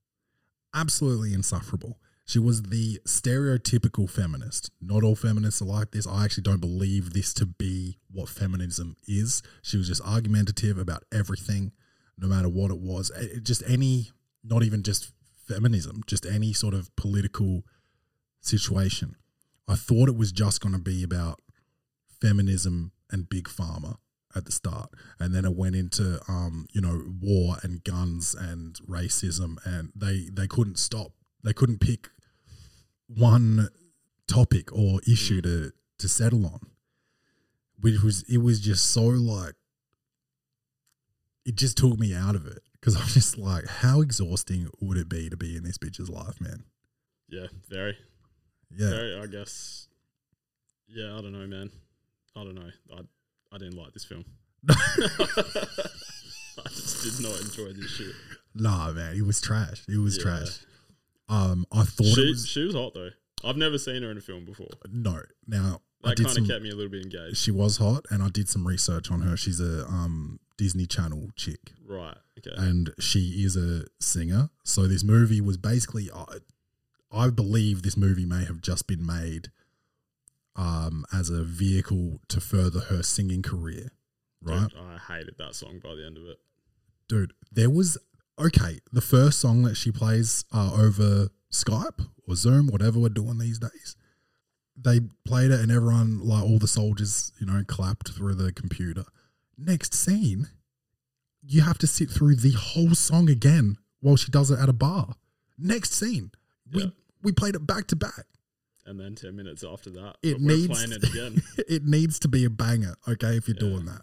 Absolutely 0.73 1.33
insufferable. 1.33 1.99
She 2.25 2.39
was 2.39 2.63
the 2.63 2.99
stereotypical 3.05 4.09
feminist. 4.09 4.69
Not 4.79 5.03
all 5.03 5.15
feminists 5.15 5.61
are 5.61 5.65
like 5.65 5.91
this. 5.91 6.07
I 6.07 6.23
actually 6.23 6.43
don't 6.43 6.61
believe 6.61 7.11
this 7.13 7.33
to 7.35 7.45
be 7.45 7.97
what 8.11 8.29
feminism 8.29 8.95
is. 9.07 9.41
She 9.61 9.77
was 9.77 9.87
just 9.87 10.01
argumentative 10.03 10.77
about 10.77 11.03
everything, 11.11 11.73
no 12.17 12.27
matter 12.27 12.47
what 12.49 12.71
it 12.71 12.79
was. 12.79 13.11
Eh, 13.15 13.39
Just 13.43 13.61
any, 13.67 14.11
not 14.43 14.63
even 14.63 14.83
just 14.83 15.11
feminism, 15.47 16.01
just 16.07 16.25
any 16.25 16.53
sort 16.53 16.73
of 16.73 16.95
political 16.95 17.63
situation. 18.39 19.15
I 19.67 19.75
thought 19.75 20.07
it 20.09 20.15
was 20.15 20.31
just 20.31 20.61
going 20.61 20.73
to 20.73 20.79
be 20.81 21.03
about 21.03 21.39
feminism 22.23 22.91
and 23.11 23.29
big 23.29 23.45
pharma 23.45 23.97
at 24.35 24.45
the 24.45 24.51
start, 24.51 24.89
and 25.19 25.35
then 25.35 25.45
it 25.45 25.55
went 25.55 25.75
into 25.75 26.19
um, 26.27 26.65
you 26.71 26.81
know 26.81 27.03
war 27.21 27.57
and 27.63 27.83
guns 27.83 28.33
and 28.33 28.75
racism, 28.87 29.57
and 29.65 29.91
they 29.95 30.29
they 30.31 30.47
couldn't 30.47 30.79
stop. 30.79 31.11
They 31.43 31.53
couldn't 31.53 31.79
pick 31.79 32.09
one 33.07 33.69
topic 34.27 34.71
or 34.71 35.01
issue 35.07 35.41
to 35.41 35.71
to 35.99 36.07
settle 36.07 36.45
on, 36.45 36.61
which 37.79 38.01
was 38.01 38.23
it 38.23 38.39
was 38.39 38.59
just 38.59 38.91
so 38.91 39.03
like 39.03 39.53
it 41.45 41.55
just 41.55 41.77
took 41.77 41.99
me 41.99 42.15
out 42.15 42.35
of 42.35 42.47
it 42.47 42.59
because 42.73 42.95
I'm 42.99 43.07
just 43.07 43.37
like, 43.37 43.67
how 43.67 44.01
exhausting 44.01 44.69
would 44.79 44.97
it 44.97 45.09
be 45.09 45.29
to 45.29 45.37
be 45.37 45.55
in 45.55 45.63
this 45.63 45.77
bitch's 45.77 46.09
life, 46.09 46.39
man? 46.39 46.63
Yeah, 47.29 47.47
very, 47.69 47.97
Yeah, 48.71 48.89
very. 48.89 49.19
I 49.21 49.27
guess. 49.27 49.87
Yeah, 50.87 51.17
I 51.17 51.21
don't 51.21 51.31
know, 51.31 51.47
man. 51.47 51.71
I 52.35 52.43
don't 52.43 52.55
know. 52.55 52.69
I 52.95 53.01
I 53.51 53.57
didn't 53.57 53.77
like 53.77 53.93
this 53.93 54.05
film. 54.05 54.25
I 54.69 54.75
just 56.69 57.03
did 57.03 57.27
not 57.27 57.39
enjoy 57.41 57.73
this 57.73 57.91
shit. 57.91 58.13
nah, 58.55 58.91
man, 58.91 59.15
it 59.15 59.25
was 59.25 59.41
trash. 59.41 59.83
It 59.89 59.97
was 59.97 60.17
Yeah. 60.17 60.23
trash. 60.23 60.59
Um, 61.29 61.65
I 61.71 61.83
thought 61.83 62.07
it 62.07 62.15
She 62.15 62.29
was 62.29 62.47
she 62.47 62.63
was 62.65 62.75
hot 62.75 62.93
though. 62.93 63.09
I've 63.43 63.57
never 63.57 63.77
seen 63.77 64.03
her 64.03 64.11
in 64.11 64.17
a 64.17 64.21
film 64.21 64.45
before. 64.45 64.69
no. 64.91 65.21
Now 65.47 65.81
I 66.03 66.09
That 66.09 66.17
did 66.17 66.25
kind 66.27 66.35
some. 66.35 66.43
of 66.45 66.49
kept 66.49 66.63
me 66.63 66.69
a 66.69 66.75
little 66.75 66.91
bit 66.91 67.03
engaged. 67.03 67.37
She 67.37 67.51
was 67.51 67.77
hot, 67.77 68.05
and 68.09 68.21
I 68.23 68.29
did 68.29 68.49
some 68.49 68.65
research 68.67 69.11
on 69.11 69.21
her. 69.21 69.35
She's 69.37 69.59
a 69.59 69.85
um 69.87 70.39
Disney 70.57 70.85
Channel 70.85 71.29
chick. 71.35 71.73
Right. 71.85 72.17
Okay. 72.39 72.51
and 72.57 72.93
she 72.99 73.43
is 73.45 73.55
a 73.55 73.85
singer. 74.01 74.49
So 74.63 74.87
this 74.87 75.03
movie 75.03 75.39
was 75.39 75.55
basically, 75.55 76.09
I, 76.13 76.25
I 77.11 77.29
believe 77.29 77.83
this 77.83 77.95
movie 77.95 78.25
may 78.25 78.43
have 78.43 78.59
just 78.59 78.85
been 78.85 79.05
made 79.05 79.49
um, 80.55 81.05
as 81.13 81.29
a 81.29 81.43
vehicle 81.43 82.19
to 82.29 82.39
further 82.39 82.79
her 82.81 83.03
singing 83.03 83.41
career, 83.41 83.91
right? 84.41 84.69
Dude, 84.69 84.79
I 84.79 84.97
hated 85.13 85.35
that 85.37 85.55
song 85.55 85.79
by 85.83 85.95
the 85.95 86.05
end 86.05 86.17
of 86.17 86.23
it. 86.25 86.37
Dude, 87.07 87.33
there 87.51 87.69
was 87.69 87.97
okay. 88.39 88.79
The 88.91 89.01
first 89.01 89.39
song 89.39 89.63
that 89.63 89.75
she 89.75 89.91
plays 89.91 90.45
uh, 90.53 90.71
over 90.75 91.29
Skype 91.51 92.05
or 92.27 92.35
Zoom, 92.35 92.67
whatever 92.67 92.99
we're 92.99 93.09
doing 93.09 93.37
these 93.37 93.59
days. 93.59 93.95
They 94.75 95.01
played 95.25 95.51
it, 95.51 95.59
and 95.59 95.71
everyone, 95.71 96.19
like 96.19 96.43
all 96.43 96.57
the 96.57 96.67
soldiers, 96.67 97.31
you 97.39 97.45
know, 97.45 97.63
clapped 97.67 98.09
through 98.09 98.35
the 98.35 98.51
computer. 98.51 99.03
Next 99.55 99.93
scene, 99.93 100.47
you 101.45 101.61
have 101.61 101.77
to 101.79 101.87
sit 101.87 102.09
through 102.09 102.37
the 102.37 102.53
whole 102.53 102.95
song 102.95 103.29
again 103.29 103.77
while 103.99 104.15
she 104.15 104.31
does 104.31 104.49
it 104.49 104.59
at 104.59 104.69
a 104.69 104.73
bar. 104.73 105.15
Next 105.59 105.93
scene, 105.93 106.31
Yeah. 106.71 106.85
we 106.85 106.91
we 107.21 107.31
played 107.31 107.55
it 107.55 107.67
back 107.67 107.85
to 107.87 107.95
back. 107.95 108.25
And 108.85 108.99
then 108.99 109.15
ten 109.15 109.35
minutes 109.35 109.63
after 109.63 109.89
that, 109.91 110.17
It 110.21 110.41
needs 110.41 110.67
playing 110.67 110.91
it 110.91 111.03
again. 111.09 111.41
it 111.69 111.85
needs 111.85 112.19
to 112.19 112.27
be 112.27 112.43
a 112.43 112.49
banger, 112.49 112.95
okay? 113.07 113.37
If 113.37 113.47
you're 113.47 113.55
Yeah. 113.55 113.69
doing 113.69 113.85
that, 113.85 114.01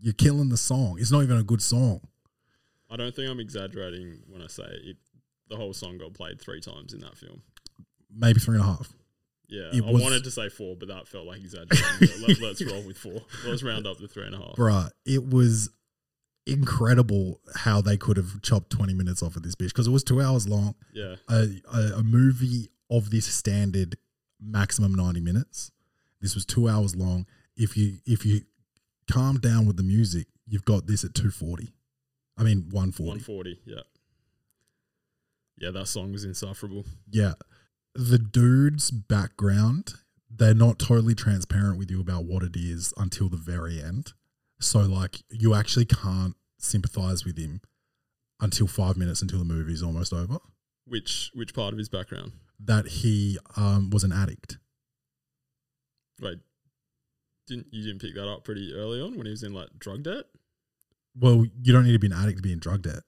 you're 0.00 0.14
killing 0.14 0.48
the 0.48 0.56
song. 0.56 0.96
It's 0.98 1.12
not 1.12 1.22
even 1.22 1.36
a 1.36 1.44
good 1.44 1.62
song. 1.62 2.00
I 2.90 2.96
don't 2.96 3.14
think 3.14 3.30
I'm 3.30 3.38
exaggerating 3.38 4.22
when 4.28 4.42
I 4.42 4.48
say 4.48 4.64
it. 4.64 4.96
The 5.48 5.56
whole 5.56 5.72
song 5.72 5.98
got 5.98 6.12
played 6.14 6.40
three 6.40 6.60
times 6.60 6.92
in 6.92 7.00
that 7.00 7.16
film. 7.16 7.42
Maybe 8.12 8.40
three 8.40 8.56
and 8.56 8.64
a 8.64 8.66
half. 8.66 8.92
Yeah, 9.48 9.70
It 9.72 9.84
I 9.84 9.90
was- 9.90 10.02
wanted 10.02 10.24
to 10.24 10.30
say 10.30 10.48
four, 10.48 10.74
but 10.76 10.88
that 10.88 11.06
felt 11.08 11.26
like 11.26 11.40
exaggerating. 11.40 12.22
Let, 12.22 12.42
us 12.42 12.62
roll 12.66 12.82
with 12.82 12.98
four. 12.98 13.20
Let's 13.46 13.62
round 13.62 13.86
up 13.86 13.98
to 13.98 14.08
three 14.08 14.26
and 14.26 14.34
a 14.34 14.38
half. 14.38 14.56
Bruh, 14.56 14.90
it 15.04 15.28
was 15.28 15.70
incredible 16.46 17.40
how 17.54 17.80
they 17.80 17.96
could 17.96 18.16
have 18.16 18.40
chopped 18.42 18.70
20 18.70 18.94
minutes 18.94 19.22
off 19.22 19.36
of 19.36 19.42
this 19.42 19.54
bitch 19.54 19.68
because 19.68 19.86
it 19.86 19.90
was 19.90 20.02
two 20.04 20.20
hours 20.20 20.48
long. 20.48 20.74
Yeah, 20.92 21.16
A, 21.28 21.46
a, 21.72 21.80
a 21.98 22.02
movie 22.02 22.70
of 22.90 23.10
this 23.10 23.26
standard, 23.26 23.96
maximum 24.40 24.94
90 24.94 25.20
minutes. 25.20 25.70
This 26.20 26.34
was 26.34 26.44
two 26.44 26.68
hours 26.68 26.96
long. 26.96 27.26
If 27.56 27.76
you 27.76 27.98
if 28.06 28.26
you 28.26 28.42
calm 29.10 29.38
down 29.38 29.66
with 29.66 29.76
the 29.76 29.82
music, 29.82 30.26
you've 30.46 30.64
got 30.64 30.86
this 30.86 31.04
at 31.04 31.14
240. 31.14 31.72
I 32.36 32.42
mean 32.42 32.68
140. 32.70 33.08
140. 33.08 33.60
Yeah, 33.64 33.82
yeah, 35.60 35.70
that 35.72 35.86
song 35.86 36.10
was 36.12 36.24
insufferable. 36.24 36.86
Yeah. 37.08 37.34
The 37.94 38.18
dude's 38.18 38.90
background, 38.90 39.94
they're 40.30 40.54
not 40.54 40.78
totally 40.78 41.14
transparent 41.14 41.78
with 41.78 41.90
you 41.90 42.00
about 42.00 42.24
what 42.24 42.42
it 42.42 42.56
is 42.56 42.94
until 42.96 43.28
the 43.28 43.36
very 43.36 43.82
end. 43.82 44.14
So, 44.58 44.80
like, 44.80 45.22
you 45.30 45.54
actually 45.54 45.84
can't 45.84 46.34
sympathize 46.58 47.24
with 47.24 47.36
him 47.36 47.60
until 48.40 48.66
five 48.66 48.96
minutes 48.96 49.22
until 49.22 49.38
the 49.38 49.44
movie's 49.44 49.82
almost 49.82 50.12
over. 50.12 50.38
Which 50.86 51.30
which 51.34 51.54
part 51.54 51.72
of 51.72 51.78
his 51.78 51.88
background? 51.88 52.32
That 52.64 52.86
he 52.86 53.38
um, 53.56 53.90
was 53.90 54.04
an 54.04 54.12
addict. 54.12 54.58
Wait, 56.20 56.38
didn't 57.46 57.66
you 57.70 57.82
didn't 57.82 58.00
pick 58.00 58.14
that 58.14 58.28
up 58.28 58.44
pretty 58.44 58.72
early 58.74 59.00
on 59.00 59.16
when 59.16 59.26
he 59.26 59.30
was 59.30 59.42
in 59.42 59.52
like 59.54 59.68
drug 59.78 60.02
debt? 60.02 60.24
Well, 61.18 61.46
you 61.62 61.72
don't 61.72 61.84
need 61.84 61.92
to 61.92 61.98
be 61.98 62.06
an 62.06 62.12
addict 62.12 62.36
to 62.38 62.42
be 62.42 62.52
in 62.52 62.58
drug 62.58 62.82
debt, 62.82 63.02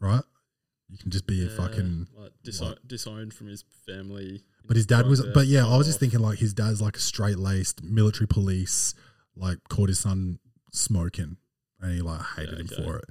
right? 0.00 0.22
You 0.88 0.96
can 0.96 1.10
just 1.10 1.26
be 1.26 1.44
a 1.44 1.50
fucking. 1.50 2.06
like 2.16 2.32
diso- 2.46 2.78
disowned 2.86 3.34
from 3.34 3.48
his 3.48 3.64
family. 3.84 4.42
But 4.64 4.76
his 4.76 4.86
dad 4.86 5.06
was. 5.06 5.24
But 5.34 5.46
yeah, 5.46 5.66
I 5.66 5.76
was 5.76 5.86
just 5.86 6.00
thinking 6.00 6.20
like 6.20 6.38
his 6.38 6.54
dad's 6.54 6.80
like 6.80 6.96
a 6.96 7.00
straight 7.00 7.38
laced 7.38 7.82
military 7.82 8.26
police, 8.26 8.94
like 9.36 9.58
caught 9.68 9.88
his 9.90 9.98
son 9.98 10.38
smoking, 10.72 11.36
and 11.80 11.92
he 11.92 12.00
like 12.00 12.22
hated 12.36 12.52
Yeah, 12.54 12.58
him 12.60 12.68
okay. 12.72 12.84
for 12.84 12.96
it. 12.98 13.04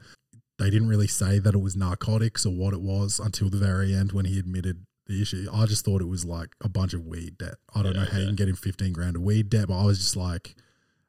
They 0.58 0.72
didn't 0.72 0.88
really 0.88 1.08
say 1.08 1.38
that 1.38 1.54
it 1.54 1.60
was 1.62 1.76
narcotics 1.76 2.44
or 2.44 2.52
what 2.54 2.74
it 2.74 2.82
was 2.82 3.20
until 3.20 3.50
the 3.50 3.58
very 3.58 3.94
end 3.94 4.12
when 4.12 4.26
he 4.26 4.40
admitted 4.40 4.87
the 5.08 5.22
issue. 5.22 5.48
I 5.54 5.66
just 5.66 5.86
thought 5.86 6.02
it 6.02 6.08
was 6.08 6.26
like 6.26 6.50
a 6.62 6.70
bunch 6.70 6.94
of 6.94 7.06
weed 7.06 7.38
debt. 7.38 7.56
I 7.74 7.82
don't 7.84 7.96
Yeah, 7.96 8.04
know 8.04 8.10
how 8.10 8.20
you 8.20 8.26
can 8.28 8.36
get 8.36 8.50
him 8.50 8.56
fifteen 8.56 8.94
grand 8.94 9.16
of 9.16 9.22
weed 9.24 9.50
debt, 9.50 9.68
but 9.68 9.80
I 9.82 9.86
was 9.86 10.00
just 10.00 10.16
like, 10.16 10.56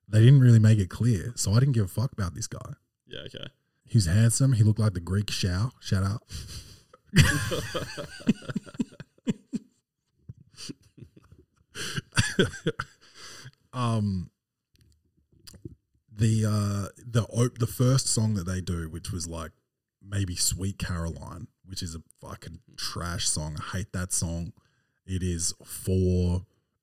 they 0.08 0.20
didn't 0.20 0.40
really 0.40 0.58
make 0.58 0.78
it 0.78 0.90
clear, 0.90 1.32
so 1.36 1.52
I 1.52 1.60
didn't 1.60 1.74
give 1.74 1.84
a 1.84 1.88
fuck 1.88 2.12
about 2.12 2.34
this 2.34 2.46
guy. 2.46 2.74
Yeah, 3.06 3.20
okay. 3.26 3.46
He's 3.86 4.06
handsome. 4.06 4.52
He 4.52 4.62
looked 4.64 4.78
like 4.78 4.94
the 4.94 5.00
Greek 5.00 5.30
Shao. 5.30 5.70
Shout 5.80 6.04
out. 6.04 6.22
um 13.72 14.30
the 16.14 16.44
uh 16.44 16.88
the 17.06 17.24
op- 17.30 17.58
the 17.58 17.66
first 17.66 18.08
song 18.08 18.34
that 18.34 18.46
they 18.46 18.60
do 18.60 18.88
which 18.88 19.12
was 19.12 19.26
like 19.28 19.52
maybe 20.06 20.34
sweet 20.34 20.78
caroline 20.78 21.46
which 21.68 21.82
is 21.82 21.94
a 21.94 22.02
fucking 22.20 22.60
trash 22.76 23.28
song. 23.28 23.56
I 23.60 23.78
hate 23.78 23.92
that 23.92 24.12
song. 24.12 24.52
It 25.06 25.22
is 25.22 25.54
for 25.64 26.42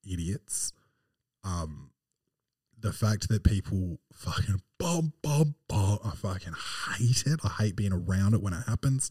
idiots. 0.10 0.72
Um 1.44 1.92
the 2.80 2.94
fact 2.94 3.30
that 3.30 3.44
people 3.44 3.98
fucking 4.14 4.62
bum 4.78 5.14
bum 5.24 5.56
bum 5.68 6.00
i 6.04 6.12
fucking 6.12 6.54
hate 6.98 7.24
it. 7.26 7.40
I 7.44 7.50
hate 7.50 7.76
being 7.76 7.94
around 7.94 8.34
it 8.36 8.42
when 8.42 8.54
it 8.54 8.68
happens. 8.68 9.10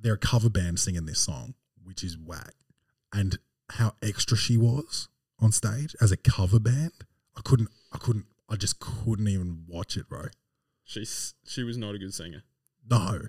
They're 0.00 0.14
a 0.14 0.18
cover 0.18 0.48
band 0.48 0.80
singing 0.80 1.06
this 1.06 1.20
song 1.20 1.54
which 1.82 2.02
is 2.02 2.16
whack. 2.16 2.54
And 3.12 3.38
how 3.70 3.92
extra 4.02 4.36
she 4.36 4.56
was 4.56 5.08
on 5.38 5.52
stage 5.52 5.94
as 6.00 6.12
a 6.12 6.16
cover 6.16 6.58
band 6.58 6.92
i 7.36 7.40
couldn't 7.42 7.70
i 7.92 7.98
couldn't 7.98 8.26
i 8.48 8.56
just 8.56 8.78
couldn't 8.80 9.28
even 9.28 9.64
watch 9.68 9.96
it 9.96 10.08
bro. 10.08 10.26
She's 10.84 11.34
she 11.46 11.62
was 11.62 11.76
not 11.76 11.94
a 11.94 11.98
good 11.98 12.14
singer. 12.14 12.42
no 12.88 13.28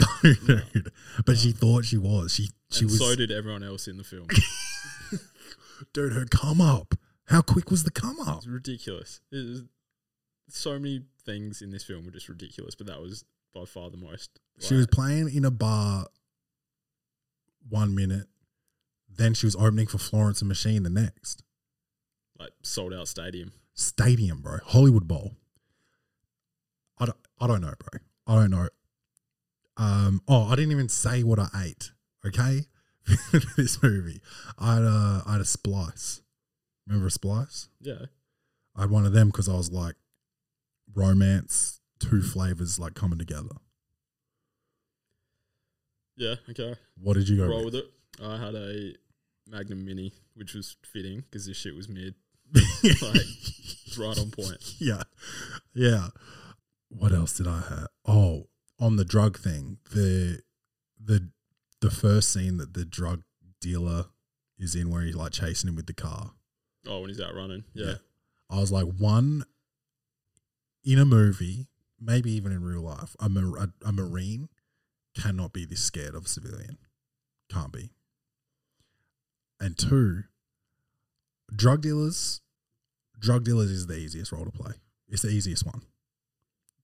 no 0.00 0.60
but 1.26 1.36
she 1.36 1.52
thought 1.52 1.84
she 1.84 1.96
was 1.96 2.32
she 2.34 2.48
she 2.70 2.82
and 2.84 2.90
was 2.90 2.98
so 2.98 3.14
did 3.14 3.30
everyone 3.30 3.62
else 3.62 3.86
in 3.88 3.96
the 3.96 4.04
film. 4.04 4.26
dude 5.92 6.12
her 6.12 6.24
come 6.26 6.60
up 6.60 6.94
how 7.26 7.40
quick 7.40 7.70
was 7.70 7.84
the 7.84 7.90
come 7.90 8.18
up 8.20 8.38
It's 8.38 8.46
ridiculous. 8.46 9.20
It 9.30 9.36
is, 9.36 9.62
so 10.48 10.78
many 10.78 11.02
things 11.24 11.62
in 11.62 11.70
this 11.70 11.84
film 11.84 12.04
were 12.04 12.10
just 12.10 12.28
ridiculous, 12.28 12.74
but 12.74 12.86
that 12.88 13.00
was 13.00 13.24
by 13.54 13.64
far 13.64 13.88
the 13.90 13.96
most. 13.96 14.40
She 14.58 14.74
was 14.74 14.86
playing 14.88 15.32
in 15.34 15.44
a 15.44 15.50
bar 15.50 16.06
one 17.68 17.94
minute, 17.94 18.26
then 19.08 19.34
she 19.34 19.46
was 19.46 19.54
opening 19.56 19.86
for 19.86 19.98
Florence 19.98 20.40
and 20.40 20.48
Machine 20.48 20.82
the 20.82 20.90
next. 20.90 21.42
like 22.38 22.50
sold 22.62 22.92
out 22.92 23.08
stadium. 23.08 23.52
Stadium, 23.74 24.40
bro. 24.42 24.58
Hollywood 24.64 25.06
Bowl. 25.06 25.36
I 26.98 27.06
don't, 27.06 27.18
I 27.40 27.46
don't 27.46 27.60
know, 27.60 27.74
bro. 27.78 28.00
I 28.26 28.34
don't 28.34 28.50
know. 28.50 28.68
Um, 29.80 30.20
oh, 30.28 30.44
I 30.44 30.56
didn't 30.56 30.72
even 30.72 30.90
say 30.90 31.22
what 31.22 31.38
I 31.38 31.48
ate, 31.64 31.90
okay? 32.26 32.66
this 33.56 33.82
movie. 33.82 34.20
I 34.58 34.74
had 34.74 34.82
a, 34.82 35.22
I 35.26 35.32
had 35.32 35.40
a 35.40 35.46
splice. 35.46 36.20
Remember 36.86 37.06
a 37.06 37.10
splice? 37.10 37.68
Yeah, 37.80 38.06
I 38.76 38.82
had 38.82 38.90
one 38.90 39.06
of 39.06 39.14
them 39.14 39.28
because 39.28 39.48
I 39.48 39.54
was 39.54 39.72
like, 39.72 39.94
romance, 40.94 41.80
two 41.98 42.20
flavors 42.20 42.78
like 42.78 42.92
coming 42.92 43.18
together. 43.18 43.56
Yeah, 46.16 46.34
okay. 46.50 46.74
What 47.00 47.14
did 47.14 47.30
you 47.30 47.38
go 47.38 47.46
Roll 47.46 47.64
with? 47.64 47.72
with 47.72 47.84
it. 47.84 47.90
I 48.22 48.36
had 48.36 48.54
a 48.54 48.92
Magnum 49.48 49.86
Mini, 49.86 50.12
which 50.34 50.52
was 50.52 50.76
fitting 50.84 51.20
because 51.20 51.46
this 51.46 51.56
shit 51.56 51.74
was 51.74 51.88
mid. 51.88 52.14
like, 52.54 52.62
it's 53.86 53.96
right 53.96 54.18
on 54.18 54.30
point. 54.30 54.58
yeah, 54.78 55.04
yeah. 55.72 56.08
What 56.90 57.12
else 57.12 57.38
did 57.38 57.46
I 57.46 57.60
have? 57.60 57.86
Oh, 58.06 58.48
on 58.80 58.96
the 58.96 59.04
drug 59.04 59.38
thing, 59.38 59.78
the 59.92 60.40
the 61.02 61.28
the 61.80 61.90
first 61.90 62.32
scene 62.32 62.56
that 62.56 62.74
the 62.74 62.84
drug 62.84 63.22
dealer 63.60 64.06
is 64.58 64.74
in, 64.74 64.90
where 64.90 65.02
he's 65.02 65.14
like 65.14 65.32
chasing 65.32 65.68
him 65.68 65.76
with 65.76 65.86
the 65.86 65.94
car. 65.94 66.32
Oh, 66.86 67.00
when 67.00 67.10
he's 67.10 67.20
out 67.20 67.34
running. 67.34 67.64
Yeah. 67.74 67.94
I 68.50 68.58
was 68.58 68.72
like, 68.72 68.86
one 68.86 69.44
in 70.84 70.98
a 70.98 71.04
movie, 71.04 71.68
maybe 72.00 72.32
even 72.32 72.52
in 72.52 72.64
real 72.64 72.82
life, 72.82 73.14
a, 73.20 73.28
mar- 73.28 73.58
a, 73.58 73.68
a 73.86 73.92
marine 73.92 74.48
cannot 75.14 75.52
be 75.52 75.64
this 75.64 75.82
scared 75.82 76.14
of 76.14 76.24
a 76.24 76.28
civilian. 76.28 76.78
Can't 77.50 77.72
be. 77.72 77.90
And 79.60 79.76
two, 79.78 80.24
drug 81.54 81.82
dealers. 81.82 82.40
Drug 83.18 83.44
dealers 83.44 83.70
is 83.70 83.86
the 83.86 83.96
easiest 83.96 84.32
role 84.32 84.46
to 84.46 84.50
play. 84.50 84.72
It's 85.08 85.22
the 85.22 85.28
easiest 85.28 85.66
one. 85.66 85.82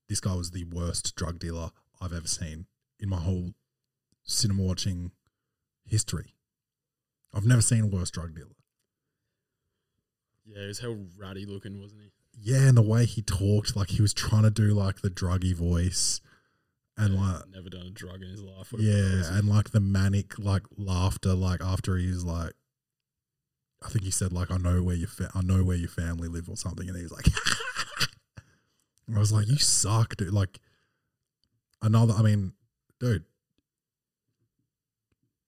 This 0.09 0.21
guy 0.21 0.35
was 0.35 0.51
the 0.51 0.65
worst 0.65 1.17
drug 1.17 1.39
dealer 1.39 1.71
I've 2.01 2.13
ever 2.13 2.27
seen 2.27 2.67
in 3.01 3.09
my 3.09 3.19
whole 3.19 3.53
cinema 4.25 4.63
watching 4.63 5.13
history. 5.85 6.35
I've 7.35 7.47
never 7.47 7.63
seen 7.63 7.83
a 7.85 7.87
worse 7.87 8.11
drug 8.11 8.35
dealer. 8.35 8.49
Yeah, 10.45 10.63
he 10.63 10.67
was 10.69 10.79
hell 10.79 10.97
ratty 11.19 11.45
looking, 11.45 11.81
wasn't 11.81 12.03
he? 12.03 12.11
Yeah, 12.39 12.69
and 12.69 12.77
the 12.77 12.83
way 12.83 13.05
he 13.05 13.23
talked, 13.23 13.77
like 13.77 13.89
he 13.91 14.03
was 14.03 14.15
trying 14.15 14.43
to 14.43 14.51
do 14.51 14.69
like 14.75 15.01
the 15.01 15.11
druggy 15.11 15.55
voice, 15.55 16.21
and 16.97 17.15
Yeah, 17.15 17.21
like 17.21 17.49
never 17.49 17.69
done 17.71 17.87
a 17.87 17.91
drug 17.91 18.23
in 18.23 18.31
his 18.31 18.43
life. 18.43 18.73
Yeah, 18.79 19.37
and 19.37 19.49
like 19.49 19.71
the 19.71 19.81
manic 19.81 20.39
like 20.39 20.63
laughter, 20.77 21.35
like 21.35 21.61
after 21.63 21.97
he's 21.97 22.25
like, 22.25 22.53
I 23.83 23.89
think 23.89 24.05
he 24.05 24.11
said 24.11 24.33
like 24.33 24.51
I 24.51 24.59
know 24.59 24.83
where 24.83 24.97
your 24.97 25.09
fa- 25.09 25.31
I 25.35 25.41
know 25.43 25.65
where 25.65 25.77
your 25.77 25.89
family 25.89 26.29
live 26.29 26.49
or 26.49 26.57
something, 26.57 26.89
and 26.89 26.97
he 26.97 27.03
was 27.03 27.13
like, 27.13 27.27
I 29.15 29.19
was 29.19 29.33
like, 29.33 29.49
you 29.49 29.57
suck, 29.59 30.17
dude. 30.17 30.33
Like 30.33 30.59
another, 31.83 32.15
I 32.15 32.23
mean, 32.23 32.53
dude. 33.01 33.25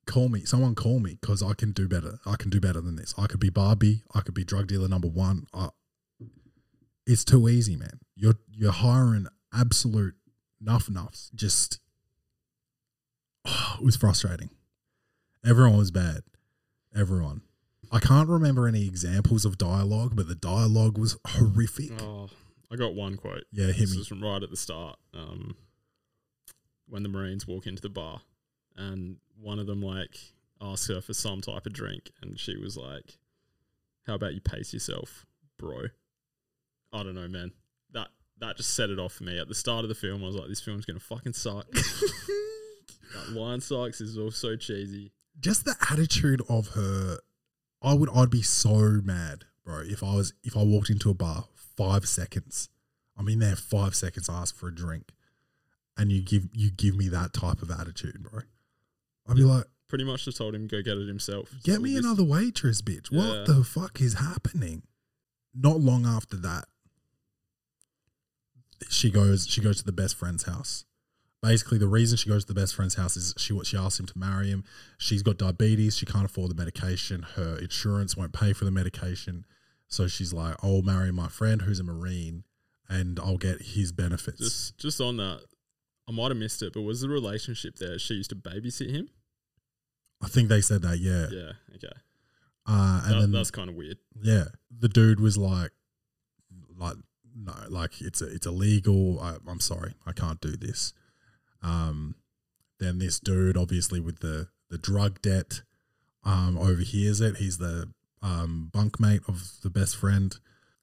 Call 0.07 0.31
me, 0.31 0.45
someone 0.47 0.75
call 0.75 1.01
me 1.01 1.19
because 1.21 1.43
I 1.43 1.53
can 1.53 1.73
do 1.73 1.87
better. 1.87 2.19
I 2.25 2.37
can 2.37 2.49
do 2.49 2.61
better 2.61 2.81
than 2.81 2.97
this. 2.97 3.15
I 3.19 3.27
could 3.27 3.41
be 3.41 3.51
Barbie. 3.51 4.05
I 4.15 4.21
could 4.23 4.33
be 4.33 4.43
drug 4.43 4.67
dealer 4.67 4.89
number 4.89 5.09
one. 5.09 5.47
I, 5.53 5.69
it's 7.07 7.25
too 7.25 7.47
easy, 7.49 7.77
man. 7.77 8.01
You're 8.17 8.39
you're 8.51 8.73
hiring 8.73 9.27
absolute 9.53 10.15
nuff 10.63 10.87
nuffs. 10.87 11.35
Just 11.35 11.81
it 13.45 13.83
was 13.85 13.97
frustrating. 13.97 14.49
Everyone 15.45 15.77
was 15.77 15.91
bad. 15.91 16.23
Everyone. 16.97 17.43
I 17.93 17.99
can't 18.01 18.29
remember 18.31 18.67
any 18.67 18.87
examples 18.87 19.45
of 19.45 19.59
dialogue, 19.59 20.17
but 20.17 20.27
the 20.27 20.35
dialogue 20.35 20.97
was 20.99 21.19
horrific. 21.27 21.91
Oh, 22.03 22.29
I 22.73 22.77
got 22.77 22.95
one 22.95 23.17
quote. 23.17 23.45
Yeah, 23.53 23.67
hit 23.67 23.77
This 23.79 23.93
me. 23.93 23.99
was 23.99 24.09
from 24.09 24.23
right 24.25 24.43
at 24.43 24.51
the 24.51 24.57
start. 24.57 24.99
Um, 25.15 25.55
when 26.89 27.03
the 27.03 27.09
Marines 27.09 27.47
walk 27.47 27.67
into 27.67 27.83
the 27.83 27.89
bar, 27.89 28.23
and 28.77 29.17
one 29.41 29.59
of 29.59 29.67
them 29.67 29.83
like 29.83 30.17
asks 30.61 30.89
her 30.89 31.01
for 31.01 31.15
some 31.15 31.41
type 31.41 31.67
of 31.67 31.73
drink, 31.73 32.11
and 32.21 32.39
she 32.39 32.57
was 32.57 32.77
like, 32.77 33.19
"How 34.07 34.15
about 34.15 34.35
you 34.35 34.41
pace 34.41 34.73
yourself, 34.73 35.27
bro?" 35.59 35.87
I 36.93 37.03
don't 37.03 37.15
know, 37.15 37.29
man. 37.29 37.53
That 37.93 38.09
that 38.39 38.57
just 38.57 38.75
set 38.75 38.91
it 38.91 38.99
off 38.99 39.15
for 39.15 39.25
me 39.25 39.39
at 39.39 39.49
the 39.49 39.55
start 39.55 39.85
of 39.85 39.89
the 39.89 39.95
film. 39.95 40.23
I 40.23 40.27
was 40.27 40.37
like, 40.37 40.49
"This 40.49 40.61
film's 40.61 40.85
gonna 40.85 41.01
fucking 41.01 41.35
suck." 41.35 41.71
that 41.73 43.33
line 43.33 43.61
sucks. 43.61 43.99
This 43.99 44.11
is 44.11 44.19
all 44.19 44.31
so 44.31 44.57
cheesy. 44.57 45.13
Just 45.41 45.65
the 45.65 45.77
attitude 45.91 46.43
of 46.49 46.69
her. 46.69 47.19
I 47.83 47.95
would. 47.95 48.11
I'd 48.11 48.31
be 48.31 48.43
so 48.43 49.01
mad, 49.05 49.45
bro. 49.65 49.81
If 49.81 50.03
I 50.03 50.15
was. 50.15 50.33
If 50.43 50.57
I 50.57 50.63
walked 50.63 50.91
into 50.91 51.11
a 51.11 51.15
bar, 51.15 51.45
five 51.77 52.09
seconds. 52.09 52.69
I'm 53.17 53.29
in 53.29 53.41
there 53.41 53.57
five 53.57 53.95
seconds. 53.95 54.29
I 54.29 54.43
ask 54.43 54.57
for 54.57 54.69
a 54.69 54.75
drink, 54.75 55.11
and 55.99 56.11
you 56.11 56.23
give 56.23 56.49
you 56.55 56.71
give 56.71 56.97
me 56.97 57.09
that 57.09 57.33
type 57.35 57.61
of 57.61 57.71
attitude, 57.71 58.23
bro. 58.23 58.41
I'd 59.29 59.37
be 59.37 59.43
like, 59.43 59.65
Pretty 59.89 60.05
much 60.05 60.25
just 60.27 60.37
told 60.39 60.55
him 60.55 60.67
go 60.67 60.81
get 60.83 60.97
it 60.99 61.09
himself. 61.09 61.51
Get 61.65 61.77
So 61.77 61.81
me 61.81 61.95
this- 61.95 62.05
another 62.05 62.25
waitress, 62.25 62.81
bitch. 62.83 63.09
Yeah. 63.11 63.19
What 63.27 63.47
the 63.47 63.65
fuck 63.65 64.01
is 64.01 64.15
happening? 64.15 64.83
Not 65.55 65.81
long 65.81 66.07
after 66.07 66.37
that, 66.37 66.67
she 68.89 69.11
goes. 69.11 69.47
She 69.47 69.61
goes 69.61 69.79
to 69.79 69.85
the 69.85 69.93
best 69.93 70.17
friend's 70.17 70.45
house. 70.45 70.85
Basically, 71.43 71.79
the 71.79 71.87
reason 71.89 72.17
she 72.19 72.29
goes 72.29 72.45
to 72.45 72.53
the 72.53 72.61
best 72.61 72.75
friend's 72.75 72.95
house 72.97 73.17
is 73.17 73.35
she 73.39 73.59
she 73.65 73.77
asked 73.77 73.99
him 74.01 74.07
to 74.07 74.19
marry 74.19 74.49
him. 74.51 74.65
She's 74.99 75.23
got 75.23 75.39
diabetes. 75.39 75.97
She 75.97 76.07
can't 76.07 76.25
afford 76.25 76.51
the 76.51 76.55
medication. 76.55 77.23
Her 77.23 77.57
insurance 77.59 78.17
won't 78.17 78.33
pay 78.33 78.53
for 78.53 78.65
the 78.65 78.71
medication. 78.71 79.45
So 79.89 80.07
she's 80.07 80.33
like, 80.33 80.57
"I'll 80.63 80.83
marry 80.83 81.13
my 81.13 81.29
friend 81.29 81.63
who's 81.63 81.81
a 81.81 81.85
marine, 81.85 82.45
and 82.89 83.19
I'll 83.21 83.39
get 83.39 83.63
his 83.63 83.93
benefits." 83.93 84.39
Just 84.39 84.79
just 84.79 85.01
on 85.01 85.17
that, 85.19 85.45
I 86.09 86.13
might 86.13 86.29
have 86.31 86.37
missed 86.39 86.63
it, 86.63 86.73
but 86.73 86.83
was 86.83 87.01
the 87.03 87.09
relationship 87.09 87.77
there? 87.77 87.99
She 87.99 88.15
used 88.15 88.31
to 88.31 88.37
babysit 88.37 88.91
him. 88.91 89.09
I 90.23 90.29
think 90.29 90.49
they 90.49 90.61
said 90.63 90.83
that, 90.83 90.99
yeah. 90.99 91.27
Yeah, 91.31 91.53
okay. 91.77 91.97
Uh, 92.67 93.03
and 93.05 93.15
That- 93.15 93.21
then 93.21 93.33
that's 93.33 93.51
kind 93.51 93.69
of 93.71 93.77
weird. 93.77 93.99
Yeah, 94.23 94.45
the 94.71 94.89
dude 94.89 95.21
was 95.21 95.37
like, 95.37 95.71
like 96.77 96.97
no, 97.37 97.53
like 97.69 98.01
it's 98.01 98.21
a, 98.23 98.27
it's 98.27 98.47
illegal. 98.47 99.21
I, 99.21 99.37
I'm 99.47 99.61
sorry, 99.61 99.95
I 100.07 100.13
can't 100.13 100.41
do 100.41 100.57
this. 100.57 100.93
Um, 101.63 102.15
then 102.81 102.99
this 102.99 103.21
dude, 103.21 103.57
obviously 103.57 104.01
with 104.01 104.21
the 104.21 104.49
the 104.71 104.79
drug 104.79 105.21
debt, 105.23 105.63
um, 106.25 106.59
overhears 106.59 107.21
it. 107.21 107.37
He's 107.37 107.59
the 107.59 107.91
um 108.23 108.71
bunkmate 108.75 109.29
of 109.29 109.61
the 109.63 109.71
best 109.71 109.97
friend, 109.97 110.37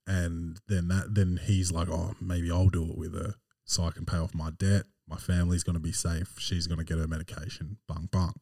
and 0.08 0.60
then 0.68 0.88
that 0.90 1.14
then 1.14 1.40
he's 1.46 1.72
like, 1.72 1.90
oh, 1.90 2.16
maybe 2.22 2.50
I'll 2.52 2.70
do 2.70 2.84
it 2.90 2.98
with 2.98 3.14
her 3.14 3.36
so 3.66 3.84
I 3.84 3.92
can 3.92 4.06
pay 4.06 4.18
off 4.18 4.34
my 4.34 4.50
debt. 4.52 4.84
My 5.08 5.18
family's 5.18 5.64
gonna 5.64 5.80
be 5.80 5.92
safe. 5.92 6.34
She's 6.40 6.68
gonna 6.68 6.84
get 6.84 6.98
her 6.98 7.08
medication. 7.08 7.78
Bung 7.88 8.10
bung. 8.12 8.34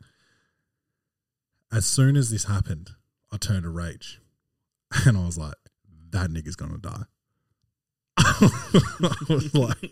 As 1.72 1.86
soon 1.86 2.16
as 2.16 2.30
this 2.30 2.46
happened, 2.46 2.92
I 3.32 3.38
turned 3.38 3.64
to 3.64 3.70
rage. 3.70 4.20
And 5.08 5.18
I 5.18 5.26
was 5.26 5.40
like, 5.40 5.56
that 6.12 6.30
nigga's 6.30 6.56
gonna 6.56 6.78
die. 6.78 7.06
I 8.18 9.16
was 9.28 9.54
like, 9.56 9.92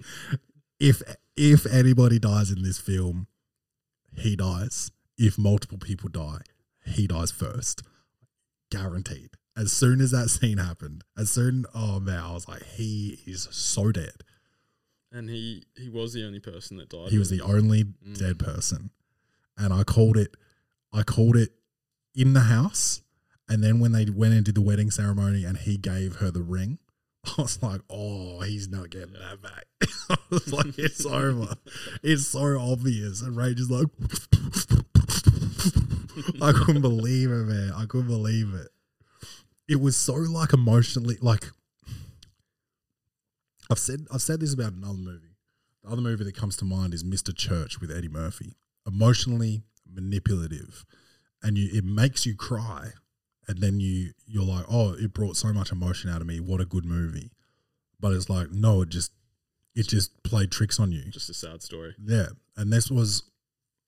if 0.79 1.01
if 1.35 1.65
anybody 1.65 2.19
dies 2.19 2.51
in 2.51 2.61
this 2.61 2.77
film, 2.77 3.27
he 4.15 4.35
dies. 4.35 4.91
If 5.17 5.37
multiple 5.37 5.79
people 5.79 6.09
die, 6.09 6.41
he 6.85 7.07
dies 7.07 7.31
first. 7.31 7.81
Guaranteed. 8.69 9.31
As 9.57 9.71
soon 9.71 9.99
as 10.01 10.11
that 10.11 10.29
scene 10.29 10.59
happened, 10.59 11.03
as 11.17 11.31
soon 11.31 11.65
oh 11.73 11.99
man, 11.99 12.19
I 12.19 12.31
was 12.33 12.47
like, 12.47 12.63
he 12.63 13.19
is 13.25 13.47
so 13.51 13.91
dead. 13.91 14.23
And 15.11 15.29
he 15.29 15.63
he 15.77 15.89
was 15.89 16.13
the 16.13 16.25
only 16.25 16.39
person 16.39 16.77
that 16.77 16.89
died. 16.89 17.09
He 17.09 17.17
was 17.17 17.29
the 17.29 17.41
only 17.41 17.83
Mm. 17.83 18.17
dead 18.17 18.39
person. 18.39 18.91
And 19.57 19.73
I 19.73 19.83
called 19.83 20.17
it 20.17 20.35
I 20.93 21.03
called 21.03 21.35
it 21.35 21.51
in 22.15 22.33
the 22.33 22.41
house. 22.41 23.01
And 23.49 23.63
then 23.63 23.79
when 23.79 23.91
they 23.91 24.05
went 24.09 24.33
and 24.33 24.45
did 24.45 24.55
the 24.55 24.61
wedding 24.61 24.91
ceremony 24.91 25.43
and 25.43 25.57
he 25.57 25.77
gave 25.77 26.17
her 26.17 26.31
the 26.31 26.41
ring, 26.41 26.79
I 27.37 27.41
was 27.41 27.61
like, 27.61 27.81
oh, 27.89 28.41
he's 28.41 28.69
not 28.69 28.89
getting 28.89 29.13
that 29.13 29.41
back. 29.41 29.65
I 30.09 30.17
was 30.29 30.53
like, 30.53 30.77
it's 30.79 31.05
over. 31.05 31.55
It's 32.03 32.27
so 32.27 32.57
obvious. 32.59 33.21
And 33.21 33.35
Rage 33.35 33.59
is 33.59 33.69
like, 33.69 33.87
I 36.41 36.51
couldn't 36.53 36.81
believe 36.81 37.29
it, 37.31 37.45
man. 37.45 37.73
I 37.75 37.85
couldn't 37.85 38.07
believe 38.07 38.53
it. 38.53 38.69
It 39.67 39.81
was 39.81 39.97
so 39.97 40.13
like 40.15 40.53
emotionally 40.53 41.17
like 41.21 41.49
I've 43.71 43.79
said 43.79 44.05
I've 44.13 44.21
said 44.21 44.41
this 44.41 44.53
about 44.53 44.73
another 44.73 44.97
movie. 44.97 45.37
The 45.83 45.91
other 45.91 46.01
movie 46.01 46.25
that 46.25 46.35
comes 46.35 46.57
to 46.57 46.65
mind 46.65 46.93
is 46.93 47.03
Mr. 47.03 47.35
Church 47.35 47.79
with 47.79 47.89
Eddie 47.89 48.09
Murphy. 48.09 48.57
Emotionally 48.85 49.63
manipulative. 49.89 50.85
And 51.41 51.57
you 51.57 51.69
it 51.73 51.85
makes 51.85 52.25
you 52.25 52.35
cry. 52.35 52.89
And 53.47 53.59
then 53.59 53.79
you 53.79 54.11
you're 54.27 54.45
like, 54.45 54.65
oh, 54.69 54.93
it 54.93 55.13
brought 55.13 55.37
so 55.37 55.53
much 55.53 55.71
emotion 55.71 56.09
out 56.09 56.19
of 56.19 56.27
me. 56.27 56.41
What 56.41 56.59
a 56.59 56.65
good 56.65 56.85
movie. 56.85 57.31
But 57.99 58.11
it's 58.11 58.29
like, 58.29 58.51
no, 58.51 58.81
it 58.81 58.89
just 58.89 59.13
it 59.73 59.87
just 59.87 60.21
played 60.23 60.51
tricks 60.51 60.77
on 60.77 60.91
you. 60.91 61.09
just 61.09 61.29
a 61.29 61.33
sad 61.33 61.61
story. 61.61 61.95
Yeah. 62.03 62.27
And 62.57 62.73
this 62.73 62.91
was 62.91 63.23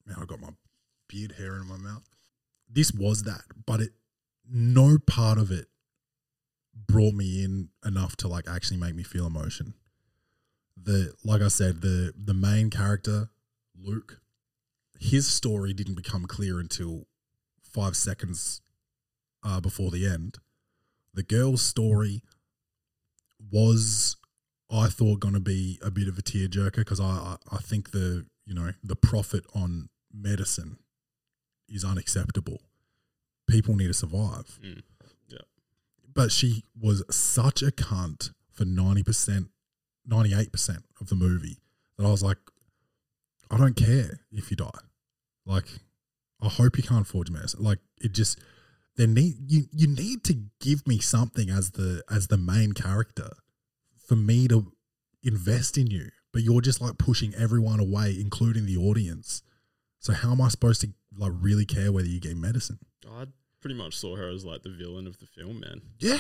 man, 0.06 0.15
I 0.22 0.26
got 0.26 0.39
my 0.39 0.52
beard 1.10 1.34
hair 1.34 1.56
in 1.58 1.67
my 1.67 1.78
mouth. 1.78 2.04
This 2.72 2.93
was 2.93 3.24
that, 3.24 3.43
but 3.65 3.82
it 3.82 3.91
no 4.50 4.98
part 4.98 5.38
of 5.38 5.52
it 5.52 5.67
brought 6.76 7.14
me 7.14 7.44
in 7.44 7.70
enough 7.86 8.16
to 8.18 8.28
like 8.28 8.48
actually 8.48 8.78
make 8.78 8.96
me 8.96 9.04
feel 9.04 9.26
emotion. 9.26 9.74
The 10.82 11.14
like 11.24 11.42
I 11.42 11.48
said, 11.48 11.82
the 11.82 12.14
the 12.18 12.34
main 12.34 12.70
character, 12.70 13.30
Luke, 13.78 14.22
his 15.00 15.28
story 15.28 15.74
didn't 15.74 15.96
become 15.96 16.26
clear 16.26 16.60
until 16.60 17.08
five 17.62 17.96
seconds 17.96 18.62
uh, 19.44 19.60
before 19.60 19.92
the 19.92 20.08
end. 20.08 20.38
The 21.14 21.24
girl's 21.24 21.62
story 21.62 22.24
was 23.52 24.18
I 24.72 24.88
thought 24.88 25.20
going 25.20 25.36
to 25.36 25.40
be 25.40 25.80
a 25.84 25.92
bit 25.92 26.08
of 26.08 26.18
a 26.18 26.22
tearjerker 26.22 26.78
because 26.78 27.00
I, 27.00 27.06
I 27.06 27.36
I 27.52 27.58
think 27.58 27.92
the 27.92 28.26
you 28.46 28.54
know 28.54 28.72
the 28.84 28.96
profit 28.96 29.46
on 29.54 29.90
medicine 30.12 30.78
is 31.70 31.84
unacceptable. 31.84 32.62
People 33.48 33.76
need 33.76 33.88
to 33.88 33.94
survive. 33.94 34.60
Mm. 34.64 34.82
But 36.13 36.32
she 36.32 36.63
was 36.80 37.04
such 37.10 37.62
a 37.62 37.71
cunt 37.71 38.32
for 38.52 38.65
90%, 38.65 39.47
98% 40.08 40.78
of 41.02 41.10
the 41.10 41.15
movie 41.15 41.58
that 41.97 42.06
I 42.06 42.12
was 42.12 42.23
like, 42.23 42.38
I 43.49 43.58
don't 43.58 43.76
care 43.76 44.21
if 44.32 44.52
you 44.52 44.58
die. 44.58 44.69
Like, 45.45 45.65
I 46.41 46.47
hope 46.47 46.78
you 46.78 46.84
can't 46.84 47.08
your 47.30 47.38
medicine. 47.38 47.63
Like, 47.63 47.80
it 48.02 48.13
just, 48.13 48.39
there 48.95 49.08
need 49.08 49.36
you 49.47 49.65
you 49.71 49.88
need 49.88 50.23
to 50.23 50.36
give 50.60 50.86
me 50.88 50.99
something 50.99 51.49
as 51.49 51.71
the 51.71 52.04
as 52.10 52.28
the 52.28 52.38
main 52.38 52.73
character 52.73 53.30
for 53.97 54.15
me 54.15 54.47
to 54.47 54.71
invest 55.23 55.78
in 55.78 55.88
you 55.88 56.10
but 56.32 56.41
you're 56.41 56.62
just 56.62 56.82
like 56.82 56.97
pushing 56.97 57.34
everyone 57.36 57.80
away 57.80 58.15
including 58.19 58.65
the 58.65 58.78
audience 58.78 59.41
so 59.99 60.13
how 60.13 60.32
am 60.32 60.41
i 60.41 60.47
supposed 60.47 60.82
to 60.82 60.89
like 61.17 61.32
really 61.41 61.65
care 61.65 61.91
whether 61.91 62.08
you 62.08 62.19
get 62.19 62.36
medicine 62.38 62.80
I 63.08 63.26
pretty 63.63 63.76
much 63.76 63.95
saw 63.95 64.15
her 64.15 64.30
as 64.30 64.45
like 64.45 64.62
the 64.62 64.69
villain 64.69 65.08
of 65.08 65.17
the 65.19 65.26
film, 65.26 65.60
man. 65.62 65.82
yeah 65.99 66.19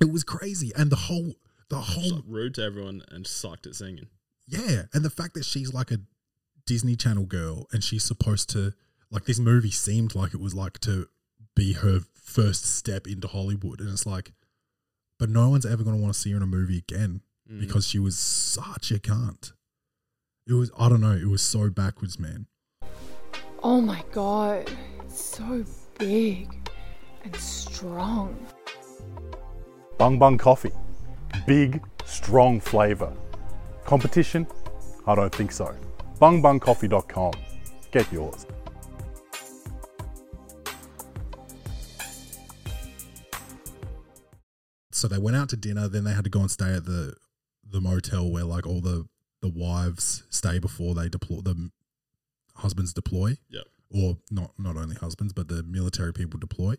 it 0.00 0.10
was 0.10 0.24
crazy 0.24 0.72
and 0.76 0.90
the 0.90 0.96
whole 0.96 1.34
the 1.68 1.80
She's 1.82 1.94
whole 2.10 2.16
like 2.16 2.24
rude 2.26 2.54
to 2.54 2.62
everyone 2.62 3.02
and 3.10 3.26
sucked 3.26 3.66
at 3.66 3.74
singing. 3.74 4.06
Yeah, 4.48 4.82
and 4.94 5.04
the 5.04 5.10
fact 5.10 5.34
that 5.34 5.44
she's 5.44 5.74
like 5.74 5.90
a 5.90 5.98
Disney 6.66 6.96
Channel 6.96 7.26
girl 7.26 7.66
and 7.72 7.84
she's 7.84 8.02
supposed 8.04 8.48
to 8.50 8.72
like 9.10 9.24
this 9.26 9.38
movie 9.38 9.70
seemed 9.70 10.14
like 10.14 10.32
it 10.34 10.40
was 10.40 10.54
like 10.54 10.78
to 10.80 11.08
be 11.54 11.74
her 11.74 12.00
first 12.14 12.64
step 12.64 13.06
into 13.06 13.28
Hollywood, 13.28 13.80
and 13.80 13.88
it's 13.90 14.06
like, 14.06 14.32
but 15.18 15.28
no 15.28 15.48
one's 15.50 15.66
ever 15.66 15.82
going 15.84 15.96
to 15.96 16.02
want 16.02 16.14
to 16.14 16.18
see 16.20 16.30
her 16.30 16.36
in 16.36 16.42
a 16.42 16.46
movie 16.46 16.78
again 16.78 17.20
Mm. 17.50 17.58
because 17.60 17.86
she 17.88 17.98
was 17.98 18.16
such 18.16 18.92
a 18.92 18.98
cunt. 19.00 19.52
It 20.46 20.52
was 20.54 20.70
I 20.78 20.88
don't 20.88 21.00
know, 21.00 21.12
it 21.16 21.26
was 21.28 21.42
so 21.42 21.68
backwards, 21.70 22.16
man. 22.18 22.46
Oh 23.62 23.80
my 23.80 24.02
god, 24.12 24.70
it's 25.04 25.20
so 25.36 25.64
big 26.00 26.48
and 27.24 27.36
strong. 27.36 28.34
Bung 29.98 30.18
Bung 30.18 30.38
Coffee. 30.38 30.72
Big, 31.46 31.84
strong 32.06 32.58
flavour. 32.58 33.12
Competition? 33.84 34.46
I 35.06 35.14
don't 35.14 35.34
think 35.34 35.52
so. 35.52 35.76
BungBungCoffee.com. 36.18 37.32
Get 37.90 38.10
yours. 38.12 38.46
So 44.90 45.06
they 45.08 45.18
went 45.18 45.36
out 45.36 45.48
to 45.50 45.56
dinner, 45.56 45.88
then 45.88 46.04
they 46.04 46.12
had 46.12 46.24
to 46.24 46.30
go 46.30 46.40
and 46.40 46.50
stay 46.50 46.72
at 46.74 46.84
the 46.84 47.14
the 47.66 47.80
motel 47.80 48.28
where 48.30 48.44
like 48.44 48.66
all 48.66 48.80
the 48.80 49.06
the 49.40 49.48
wives 49.48 50.24
stay 50.28 50.58
before 50.58 50.94
they 50.94 51.08
deploy 51.08 51.40
the 51.40 51.70
husbands 52.56 52.92
deploy. 52.92 53.36
Yep. 53.48 53.64
Or 53.90 54.18
not 54.30 54.52
not 54.58 54.76
only 54.76 54.96
husbands 54.96 55.32
but 55.32 55.48
the 55.48 55.62
military 55.62 56.12
people 56.12 56.38
deploy. 56.38 56.74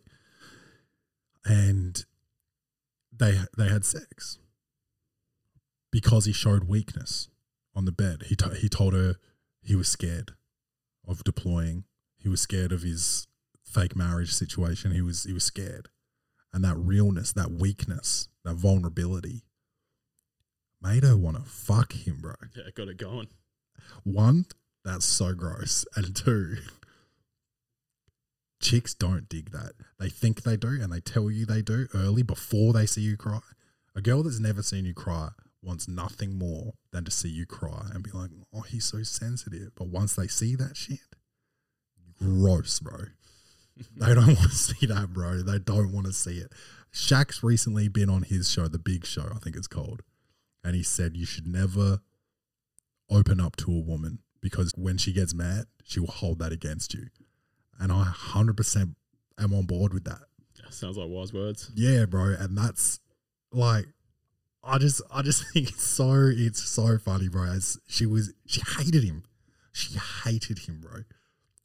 And 1.45 2.03
they 3.11 3.39
they 3.57 3.67
had 3.67 3.85
sex 3.85 4.37
because 5.91 6.25
he 6.25 6.33
showed 6.33 6.65
weakness 6.65 7.29
on 7.75 7.85
the 7.85 7.91
bed. 7.91 8.23
He 8.27 8.35
to, 8.37 8.53
he 8.55 8.69
told 8.69 8.93
her 8.93 9.15
he 9.61 9.75
was 9.75 9.89
scared 9.89 10.31
of 11.07 11.23
deploying. 11.23 11.83
He 12.17 12.29
was 12.29 12.41
scared 12.41 12.71
of 12.71 12.83
his 12.83 13.27
fake 13.63 13.95
marriage 13.95 14.33
situation. 14.33 14.91
He 14.91 15.01
was 15.01 15.23
he 15.23 15.33
was 15.33 15.43
scared. 15.43 15.89
And 16.53 16.63
that 16.63 16.77
realness 16.77 17.33
that 17.33 17.51
weakness 17.51 18.27
that 18.43 18.55
vulnerability 18.55 19.43
made 20.81 21.03
her 21.03 21.15
want 21.15 21.37
to 21.37 21.43
fuck 21.43 21.93
him 21.93 22.19
bro. 22.21 22.33
Yeah, 22.55 22.63
got 22.75 22.87
it 22.87 22.97
going. 22.97 23.27
one, 24.03 24.45
that's 24.83 25.05
so 25.05 25.33
gross. 25.33 25.85
And 25.95 26.15
two, 26.15 26.57
chicks 28.61 28.93
don't 28.93 29.27
dig 29.27 29.51
that. 29.51 29.73
They 29.99 30.09
think 30.09 30.43
they 30.43 30.57
do 30.57 30.79
and 30.81 30.91
they 30.91 30.99
tell 30.99 31.29
you 31.29 31.45
they 31.45 31.61
do 31.61 31.87
early 31.93 32.23
before 32.23 32.73
they 32.73 32.85
see 32.85 33.01
you 33.01 33.17
cry. 33.17 33.39
A 33.95 34.01
girl 34.01 34.23
that's 34.23 34.39
never 34.39 34.63
seen 34.63 34.85
you 34.85 34.93
cry 34.93 35.29
wants 35.61 35.87
nothing 35.87 36.37
more 36.37 36.73
than 36.91 37.03
to 37.05 37.11
see 37.11 37.29
you 37.29 37.45
cry 37.45 37.87
and 37.93 38.03
be 38.03 38.11
like, 38.11 38.31
oh, 38.53 38.61
he's 38.61 38.85
so 38.85 39.03
sensitive. 39.03 39.71
But 39.75 39.87
once 39.87 40.15
they 40.15 40.27
see 40.27 40.55
that 40.55 40.77
shit, 40.77 40.99
gross, 42.17 42.79
bro. 42.79 42.97
they 43.97 44.13
don't 44.13 44.27
want 44.27 44.39
to 44.39 44.49
see 44.49 44.85
that, 44.87 45.13
bro. 45.13 45.41
They 45.41 45.59
don't 45.59 45.91
want 45.91 46.07
to 46.07 46.13
see 46.13 46.37
it. 46.37 46.51
Shaq's 46.93 47.43
recently 47.43 47.87
been 47.87 48.09
on 48.09 48.23
his 48.23 48.49
show, 48.49 48.67
The 48.67 48.79
Big 48.79 49.05
Show, 49.05 49.29
I 49.33 49.39
think 49.39 49.55
it's 49.55 49.67
called. 49.67 50.01
And 50.63 50.75
he 50.75 50.83
said 50.83 51.15
you 51.15 51.25
should 51.25 51.47
never 51.47 51.99
open 53.09 53.39
up 53.39 53.55
to 53.57 53.71
a 53.71 53.79
woman 53.79 54.19
because 54.41 54.71
when 54.75 54.97
she 54.97 55.13
gets 55.13 55.33
mad, 55.33 55.65
she 55.83 55.99
will 55.99 56.07
hold 56.07 56.39
that 56.39 56.51
against 56.51 56.93
you. 56.93 57.07
And 57.79 57.91
I 57.91 58.03
100% 58.03 58.95
am 59.39 59.53
on 59.53 59.65
board 59.65 59.93
with 59.93 60.03
that. 60.05 60.19
Sounds 60.69 60.97
like 60.97 61.09
wise 61.09 61.33
words. 61.33 61.69
Yeah, 61.75 62.05
bro. 62.05 62.35
And 62.39 62.57
that's 62.57 62.99
like, 63.51 63.85
I 64.63 64.77
just, 64.77 65.01
I 65.13 65.21
just 65.21 65.43
think 65.53 65.69
it's 65.69 65.83
so, 65.83 66.29
it's 66.31 66.63
so 66.63 66.97
funny, 66.97 67.27
bro. 67.27 67.43
As 67.43 67.77
she 67.87 68.05
was, 68.05 68.33
she 68.45 68.61
hated 68.77 69.03
him. 69.03 69.23
She 69.73 69.97
hated 70.23 70.59
him, 70.59 70.79
bro. 70.81 71.01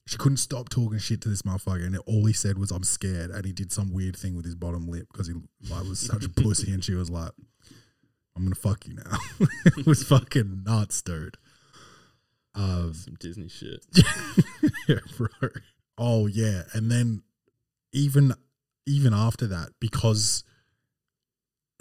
She 0.06 0.16
couldn't 0.16 0.36
stop 0.36 0.68
talking 0.68 0.98
shit 0.98 1.20
to 1.22 1.28
this 1.28 1.42
motherfucker, 1.42 1.84
and 1.84 1.98
all 2.06 2.24
he 2.26 2.32
said 2.32 2.58
was, 2.58 2.70
"I'm 2.70 2.84
scared," 2.84 3.30
and 3.30 3.44
he 3.44 3.52
did 3.52 3.72
some 3.72 3.92
weird 3.92 4.14
thing 4.16 4.36
with 4.36 4.44
his 4.44 4.54
bottom 4.54 4.86
lip 4.88 5.08
because 5.12 5.26
he 5.26 5.34
like 5.68 5.82
was 5.82 5.98
such 5.98 6.24
a 6.24 6.28
pussy, 6.28 6.72
and 6.72 6.84
she 6.84 6.94
was 6.94 7.10
like, 7.10 7.32
"I'm 8.36 8.44
gonna 8.44 8.54
fuck 8.54 8.86
you 8.86 8.94
now." 8.94 9.18
it 9.76 9.84
was 9.84 10.04
fucking 10.04 10.62
nuts, 10.64 11.02
dude. 11.02 11.36
Um, 12.54 12.94
Some 12.94 13.16
Disney 13.18 13.48
shit. 13.48 13.84
yeah, 14.88 15.00
bro. 15.16 15.28
Oh 15.98 16.26
yeah, 16.26 16.62
and 16.72 16.90
then 16.90 17.22
even 17.92 18.34
even 18.86 19.14
after 19.14 19.46
that, 19.46 19.70
because 19.80 20.44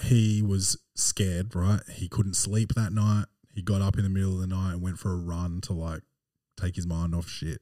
he 0.02 0.42
was 0.42 0.78
scared, 0.96 1.56
right? 1.56 1.82
He 1.92 2.08
couldn't 2.08 2.36
sleep 2.36 2.74
that 2.76 2.94
night. 2.94 3.26
He 3.54 3.62
got 3.62 3.82
up 3.82 3.98
in 3.98 4.04
the 4.04 4.10
middle 4.10 4.34
of 4.34 4.42
the 4.42 4.48
night 4.48 4.74
and 4.74 4.82
went 4.82 5.00
for 5.00 5.12
a 5.12 5.18
run 5.18 5.62
to 5.62 5.74
like 5.74 6.02
take 6.60 6.76
his 6.76 6.88
mind 6.88 7.16
off 7.16 7.30
shit. 7.30 7.62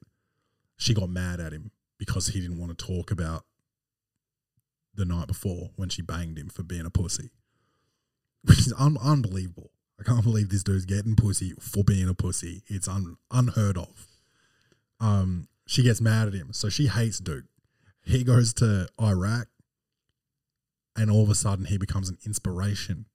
She 0.78 0.94
got 0.94 1.10
mad 1.10 1.40
at 1.40 1.54
him 1.54 1.72
because 2.00 2.28
he 2.28 2.42
didn't 2.42 2.60
want 2.60 2.78
to 2.78 2.86
talk 2.86 3.12
about 3.12 3.46
the 4.96 5.06
night 5.06 5.28
before 5.28 5.72
when 5.76 5.90
she 5.90 6.02
banged 6.02 6.38
him 6.38 6.50
for 6.50 6.64
being 6.64 6.86
a 6.86 6.90
pussy, 6.90 7.32
which 8.44 8.60
is 8.60 8.74
un- 8.78 8.98
unbelievable. 9.02 9.72
I 10.00 10.04
can't 10.04 10.24
believe 10.24 10.50
this 10.50 10.64
dude's 10.64 10.86
getting 10.86 11.16
pussy 11.16 11.54
for 11.60 11.84
being 11.84 12.10
a 12.10 12.14
pussy. 12.14 12.64
It's 12.68 12.88
un- 12.88 13.18
unheard 13.32 13.78
of. 13.78 14.08
Um, 15.00 15.48
she 15.66 15.84
gets 15.84 16.02
mad 16.02 16.28
at 16.28 16.34
him, 16.34 16.54
so 16.54 16.70
she 16.70 16.88
hates 16.88 17.20
Duke. 17.20 17.46
He 18.04 18.24
goes 18.24 18.54
to 18.56 18.88
Iraq, 19.02 19.48
and 20.96 21.10
all 21.10 21.24
of 21.24 21.30
a 21.30 21.36
sudden, 21.36 21.66
he 21.66 21.78
becomes 21.78 22.10
an 22.10 22.18
inspiration 22.26 23.06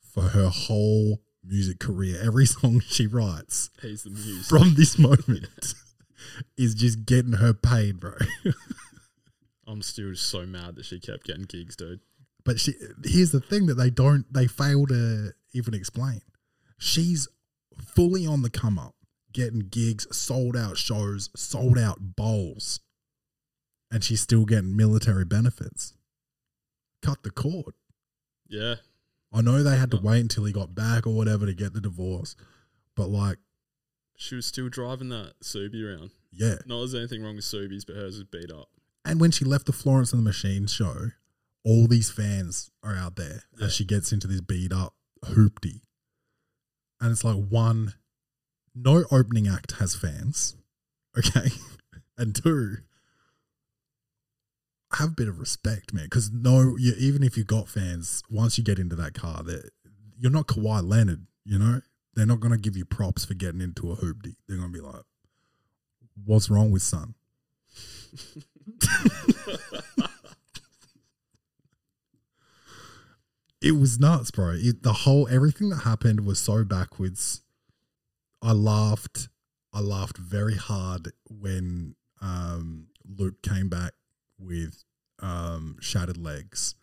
for 0.00 0.22
her 0.22 0.48
whole 0.48 1.22
music 1.42 1.78
career. 1.78 2.20
Every 2.22 2.46
song 2.46 2.80
she 2.80 3.06
writes 3.06 3.70
He's 3.82 4.02
the 4.04 4.10
muse. 4.10 4.48
from 4.48 4.74
this 4.74 4.98
moment 4.98 5.74
is 6.56 6.74
just 6.74 7.04
getting 7.06 7.34
her 7.34 7.52
paid, 7.52 8.00
bro. 8.00 8.14
I'm 9.66 9.82
still 9.82 10.14
so 10.14 10.44
mad 10.44 10.76
that 10.76 10.84
she 10.84 11.00
kept 11.00 11.24
getting 11.24 11.44
gigs, 11.44 11.76
dude. 11.76 12.00
But 12.44 12.60
she 12.60 12.74
here's 13.04 13.30
the 13.30 13.40
thing 13.40 13.66
that 13.66 13.74
they 13.74 13.88
don't 13.90 14.30
they 14.32 14.46
fail 14.46 14.86
to 14.86 15.32
even 15.54 15.72
explain. 15.72 16.20
She's 16.78 17.26
fully 17.94 18.26
on 18.26 18.42
the 18.42 18.50
come 18.50 18.78
up, 18.78 18.94
getting 19.34 19.60
gigs, 19.60 20.06
sold 20.16 20.56
out 20.56 20.78
shows, 20.78 21.28
sold 21.36 21.76
out 21.78 21.98
bowls, 22.16 22.80
and 23.90 24.02
she's 24.02 24.22
still 24.22 24.46
getting 24.46 24.74
military 24.76 25.26
benefits. 25.26 25.92
Cut 27.02 27.22
the 27.22 27.30
cord. 27.30 27.74
Yeah. 28.48 28.76
I 29.32 29.42
know 29.42 29.62
they 29.62 29.76
had 29.76 29.90
to 29.90 29.96
wait 30.00 30.20
until 30.20 30.44
he 30.44 30.52
got 30.52 30.74
back 30.74 31.06
or 31.06 31.14
whatever 31.14 31.44
to 31.44 31.52
get 31.54 31.74
the 31.74 31.80
divorce, 31.80 32.36
but 32.96 33.08
like, 33.08 33.38
She 34.16 34.36
was 34.36 34.46
still 34.46 34.68
driving 34.68 35.08
that 35.10 35.34
Subi 35.42 35.84
around. 35.84 36.12
yeah. 36.32 36.56
Not 36.66 36.78
there's 36.78 36.94
anything 36.94 37.22
wrong 37.22 37.36
with 37.36 37.44
Subies, 37.44 37.84
but 37.86 37.96
hers 37.96 38.14
was 38.16 38.24
beat 38.24 38.50
up. 38.50 38.68
And 39.04 39.20
when 39.20 39.32
she 39.32 39.44
left 39.44 39.66
the 39.66 39.72
Florence 39.72 40.12
and 40.12 40.20
the 40.22 40.24
Machine 40.30 40.66
show, 40.66 41.10
all 41.64 41.86
these 41.88 42.10
fans 42.10 42.70
are 42.82 42.94
out 42.94 43.16
there 43.16 43.42
Yeah. 43.58 43.66
as 43.66 43.74
she 43.74 43.84
gets 43.84 44.12
into 44.12 44.26
this 44.28 44.40
beat 44.40 44.72
up 44.72 44.94
hoopty. 45.24 45.80
And 47.00 47.10
it's 47.10 47.24
like 47.24 47.48
one, 47.48 47.94
no 48.74 49.04
opening 49.10 49.48
act 49.48 49.72
has 49.78 49.94
fans. 49.94 50.56
Okay. 51.16 51.50
and 52.18 52.34
two, 52.34 52.78
have 54.94 55.08
a 55.10 55.12
bit 55.12 55.28
of 55.28 55.38
respect, 55.38 55.92
man. 55.92 56.04
Because 56.04 56.30
no, 56.32 56.76
you, 56.78 56.94
even 56.98 57.22
if 57.22 57.36
you 57.36 57.44
got 57.44 57.68
fans, 57.68 58.22
once 58.30 58.58
you 58.58 58.64
get 58.64 58.78
into 58.78 58.96
that 58.96 59.14
car, 59.14 59.42
that 59.42 59.70
you're 60.18 60.30
not 60.30 60.46
Kawhi 60.46 60.82
Leonard, 60.88 61.26
you 61.44 61.58
know? 61.58 61.80
They're 62.14 62.26
not 62.26 62.40
going 62.40 62.52
to 62.52 62.58
give 62.58 62.76
you 62.76 62.84
props 62.84 63.24
for 63.24 63.34
getting 63.34 63.60
into 63.60 63.90
a 63.90 63.96
hoopty. 63.96 64.36
They're 64.46 64.56
going 64.56 64.72
to 64.72 64.78
be 64.78 64.84
like, 64.84 65.02
what's 66.24 66.48
wrong 66.48 66.70
with 66.70 66.82
son? 66.82 67.14
it 73.60 73.72
was 73.72 73.98
nuts, 73.98 74.30
bro. 74.30 74.54
It, 74.56 74.84
the 74.84 74.92
whole 74.92 75.26
everything 75.28 75.70
that 75.70 75.78
happened 75.78 76.24
was 76.24 76.38
so 76.38 76.62
backwards. 76.64 77.40
I 78.44 78.52
laughed. 78.52 79.28
I 79.72 79.80
laughed 79.80 80.18
very 80.18 80.54
hard 80.56 81.10
when 81.28 81.96
um, 82.20 82.88
Luke 83.18 83.42
came 83.42 83.68
back 83.68 83.92
with 84.38 84.84
um, 85.20 85.76
shattered 85.80 86.18
legs, 86.18 86.74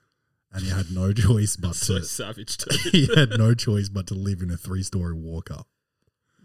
and 0.52 0.63
he 0.63 0.69
had 0.71 0.91
no 0.91 1.13
choice 1.28 1.56
but 1.56 1.76
so 1.76 2.00
to 2.00 2.04
savage 2.04 2.58
he 2.91 3.08
had 3.15 3.38
no 3.38 3.54
choice 3.54 3.88
but 3.89 4.08
to 4.08 4.13
live 4.13 4.41
in 4.41 4.52
a 4.52 4.58
three 4.58 4.84
story 4.84 5.13
walk 5.13 5.52
up. 5.52 5.67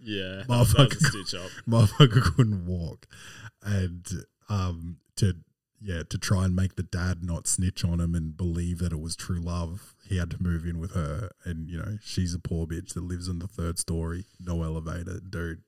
yeah, 0.01 0.43
Motherfucker. 0.49 0.99
stitch 1.01 1.35
up. 1.35 1.51
Motherfucker 1.69 2.23
couldn't 2.37 2.67
walk, 2.67 3.07
and 3.65 4.07
um, 4.49 4.99
to 5.17 5.35
yeah 5.81 6.03
to 6.09 6.19
try 6.19 6.45
and 6.45 6.57
make 6.57 6.77
the 6.77 6.83
dad 6.83 7.23
not 7.23 7.47
snitch 7.47 7.85
on 7.85 8.01
him 8.01 8.15
and 8.15 8.37
believe 8.37 8.79
that 8.79 8.93
it 8.93 9.01
was 9.01 9.17
true 9.17 9.41
love, 9.41 9.95
he 10.09 10.17
had 10.17 10.31
to 10.31 10.43
move 10.43 10.65
in 10.65 10.79
with 10.79 10.93
her, 10.93 11.31
and 11.45 11.69
you 11.69 11.79
know 11.79 11.99
she's 12.03 12.35
a 12.35 12.39
poor 12.39 12.67
bitch 12.67 12.95
that 12.95 13.05
lives 13.05 13.29
in 13.29 13.39
the 13.39 13.49
third 13.49 13.79
story, 13.79 14.25
no 14.41 14.63
elevator, 14.63 15.21
dude. 15.21 15.63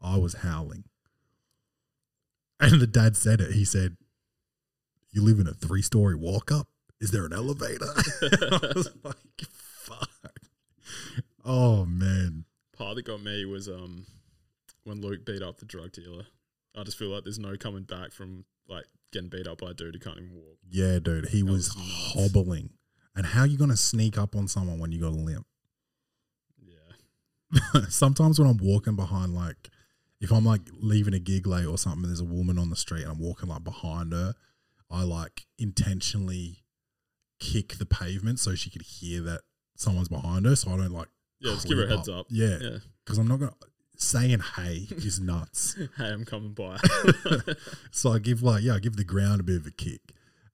I 0.00 0.16
was 0.16 0.34
howling, 0.34 0.84
and 2.60 2.80
the 2.80 2.86
dad 2.86 3.16
said 3.16 3.40
it. 3.40 3.52
He 3.52 3.64
said, 3.64 3.96
"You 5.10 5.22
live 5.22 5.40
in 5.40 5.48
a 5.48 5.54
three 5.54 5.82
story 5.82 6.14
walk 6.14 6.52
up. 6.52 6.68
Is 7.00 7.10
there 7.10 7.26
an 7.26 7.32
elevator?" 7.32 7.86
I 8.22 8.72
was 8.74 8.90
like, 9.04 9.16
"Fuck." 9.48 10.10
Oh 11.44 11.86
man. 11.86 12.44
Part 12.76 12.96
that 12.96 13.06
got 13.06 13.22
me 13.22 13.44
was 13.44 13.68
um 13.68 14.06
when 14.84 15.00
Luke 15.00 15.24
beat 15.24 15.42
up 15.42 15.58
the 15.58 15.64
drug 15.64 15.92
dealer. 15.92 16.26
I 16.76 16.84
just 16.84 16.98
feel 16.98 17.08
like 17.08 17.24
there's 17.24 17.38
no 17.38 17.56
coming 17.56 17.82
back 17.82 18.12
from 18.12 18.44
like 18.68 18.84
getting 19.12 19.28
beat 19.28 19.46
up 19.46 19.58
by 19.58 19.70
a 19.70 19.74
dude 19.74 19.94
who 19.94 20.00
can't 20.00 20.18
even 20.18 20.34
walk. 20.34 20.58
Yeah, 20.70 20.98
dude, 20.98 21.28
he 21.28 21.42
was, 21.42 21.74
was 21.74 22.12
hobbling. 22.14 22.70
And 23.14 23.26
how 23.26 23.40
are 23.40 23.46
you 23.46 23.58
gonna 23.58 23.76
sneak 23.76 24.18
up 24.18 24.36
on 24.36 24.48
someone 24.48 24.78
when 24.78 24.92
you 24.92 25.00
got 25.00 25.12
a 25.12 25.16
limp? 25.16 25.46
Yeah, 27.74 27.82
Sometimes 27.88 28.38
when 28.38 28.48
I'm 28.48 28.58
walking 28.58 28.94
behind, 28.96 29.34
like 29.34 29.70
if 30.20 30.32
I'm 30.32 30.44
like 30.44 30.62
leaving 30.80 31.14
a 31.14 31.18
gig 31.18 31.46
late 31.46 31.66
or 31.66 31.78
something, 31.78 32.02
there's 32.02 32.20
a 32.20 32.24
woman 32.24 32.58
on 32.58 32.70
the 32.70 32.76
street 32.76 33.02
and 33.02 33.12
I'm 33.12 33.18
walking 33.18 33.48
like 33.48 33.64
behind 33.64 34.12
her. 34.12 34.34
I 34.90 35.02
like 35.02 35.46
intentionally 35.58 36.64
kick 37.40 37.78
the 37.78 37.86
pavement 37.86 38.40
so 38.40 38.54
she 38.54 38.70
could 38.70 38.82
hear 38.82 39.22
that 39.22 39.42
someone's 39.76 40.08
behind 40.08 40.46
her, 40.46 40.56
so 40.56 40.70
I 40.70 40.76
don't 40.76 40.92
like 40.92 41.08
yeah. 41.40 41.52
Just 41.52 41.68
give 41.68 41.78
her 41.78 41.84
a 41.84 41.88
heads 41.88 42.08
up. 42.08 42.26
Yeah, 42.30 42.58
yeah. 42.60 42.78
because 43.04 43.18
I'm 43.18 43.28
not 43.28 43.38
gonna 43.38 43.54
saying 43.98 44.40
hey 44.56 44.86
is 44.90 45.20
nuts. 45.20 45.76
Hey, 45.96 46.06
I'm 46.06 46.24
coming 46.24 46.52
by. 46.54 46.78
So 47.90 48.12
I 48.12 48.18
give 48.18 48.42
like 48.42 48.62
yeah, 48.62 48.74
I 48.74 48.78
give 48.78 48.96
the 48.96 49.04
ground 49.04 49.40
a 49.40 49.44
bit 49.44 49.56
of 49.56 49.66
a 49.66 49.70
kick, 49.70 50.00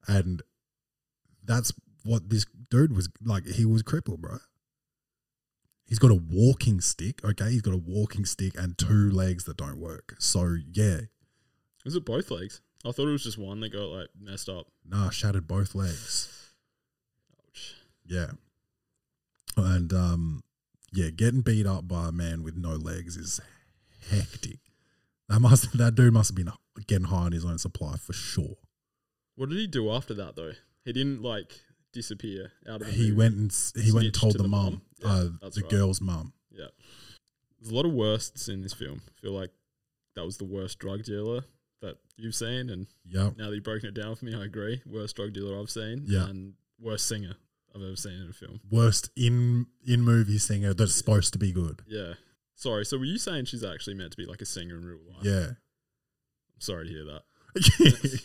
and 0.09 0.43
that's 1.45 1.73
what 2.05 2.31
this 2.31 2.47
dude 2.71 2.97
was 2.97 3.09
like. 3.23 3.47
He 3.47 3.65
was 3.65 3.83
crippled, 3.83 4.23
bro. 4.23 4.39
He's 5.87 5.99
got 5.99 6.11
a 6.11 6.15
walking 6.15 6.81
stick. 6.81 7.23
Okay, 7.25 7.51
he's 7.51 7.61
got 7.63 7.75
a 7.75 7.83
walking 7.85 8.25
stick 8.25 8.55
and 8.59 8.77
two 8.79 9.11
legs 9.11 9.45
that 9.45 9.59
don't 9.59 9.79
work. 9.79 10.17
So 10.19 10.57
yeah, 10.73 11.01
was 11.85 11.95
it 11.95 12.05
both 12.07 12.31
legs? 12.31 12.63
I 12.87 12.93
thought 12.93 13.09
it 13.09 13.13
was 13.13 13.25
just 13.25 13.39
one 13.39 13.61
that 13.61 13.73
got 13.73 13.89
like 13.91 14.09
messed 14.19 14.49
up. 14.49 14.67
nah, 14.89 15.11
shattered 15.11 15.47
both 15.47 15.75
legs. 15.75 16.53
Ouch. 17.49 17.75
Yeah, 18.07 18.31
and 19.57 19.93
um, 19.93 20.43
yeah, 20.95 21.11
getting 21.11 21.41
beat 21.43 21.67
up 21.67 21.87
by 21.89 22.09
a 22.09 22.13
man 22.13 22.43
with 22.43 22.57
no 22.57 22.71
legs 22.71 23.17
is 23.17 23.41
hectic. 24.11 24.59
That 25.29 25.41
must 25.41 25.73
that 25.79 25.95
dude 25.95 26.13
must 26.13 26.31
have 26.31 26.37
been 26.37 26.53
getting 26.87 27.07
high 27.09 27.25
on 27.27 27.33
his 27.33 27.45
own 27.45 27.59
supply 27.59 27.97
for 27.97 28.13
sure. 28.13 28.57
What 29.37 29.49
did 29.49 29.59
he 29.59 29.67
do 29.67 29.91
after 29.91 30.15
that 30.15 30.37
though? 30.37 30.53
He 30.85 30.93
didn't 30.93 31.23
like 31.23 31.61
disappear 31.93 32.53
out 32.69 32.81
of. 32.83 32.87
The 32.89 32.93
he 32.93 33.03
movie. 33.11 33.13
went 33.17 33.35
and 33.37 33.73
he 33.85 33.93
went 33.93 34.07
and 34.07 34.15
told 34.15 34.33
to 34.33 34.39
the, 34.39 34.45
the 34.45 34.49
mum. 34.49 34.83
Yeah, 34.99 35.09
uh, 35.13 35.29
that's 35.43 35.57
the 35.57 35.63
right. 35.63 35.71
girl's 35.71 36.01
mum. 36.01 36.33
Yeah. 36.51 36.67
There's 37.61 37.73
a 37.73 37.75
lot 37.75 37.87
of 37.87 37.93
worsts 37.93 38.49
in 38.49 38.63
this 38.63 38.75
film. 38.75 39.01
I 39.09 39.21
feel 39.23 39.33
like 39.33 39.51
that 40.17 40.25
was 40.25 40.37
the 40.37 40.45
worst 40.45 40.79
drug 40.79 41.03
dealer 41.03 41.45
that 41.81 41.97
you've 42.17 42.35
seen, 42.35 42.69
and 42.71 42.87
Yep. 43.07 43.39
now 43.39 43.49
that 43.49 43.55
you've 43.55 43.65
broken 43.65 43.89
it 43.89 43.95
down 43.95 44.15
for 44.17 44.25
me, 44.27 44.35
I 44.35 44.45
agree. 44.45 44.83
Worst 44.87 45.17
drug 45.17 45.33
dealer 45.33 45.59
I've 45.59 45.71
seen, 45.71 46.05
Yeah. 46.07 46.29
and 46.29 46.55
worst 46.79 47.09
singer 47.09 47.35
I've 47.75 47.83
ever 47.83 47.97
seen 47.97 48.13
in 48.13 48.31
a 48.31 48.33
film. 48.33 48.61
Worst 48.71 49.11
in 49.17 49.67
in 49.87 50.03
movie 50.03 50.39
singer 50.39 50.75
that's 50.75 50.95
supposed 50.95 51.33
to 51.33 51.39
be 51.39 51.53
good. 51.53 51.83
Yeah. 51.87 52.15
Sorry. 52.55 52.85
So 52.85 52.99
were 52.99 53.05
you 53.05 53.19
saying 53.19 53.47
she's 53.47 53.65
actually 53.65 53.95
meant 53.95 54.13
to 54.13 54.17
be 54.17 54.27
like 54.27 54.41
a 54.41 54.47
singer 54.47 54.77
in 54.77 54.85
real 54.85 54.99
life? 55.09 55.25
Yeah. 55.25 55.47
I'm 55.47 56.61
sorry 56.61 56.87
to 56.87 56.93
hear 56.93 57.05
that. 57.05 58.21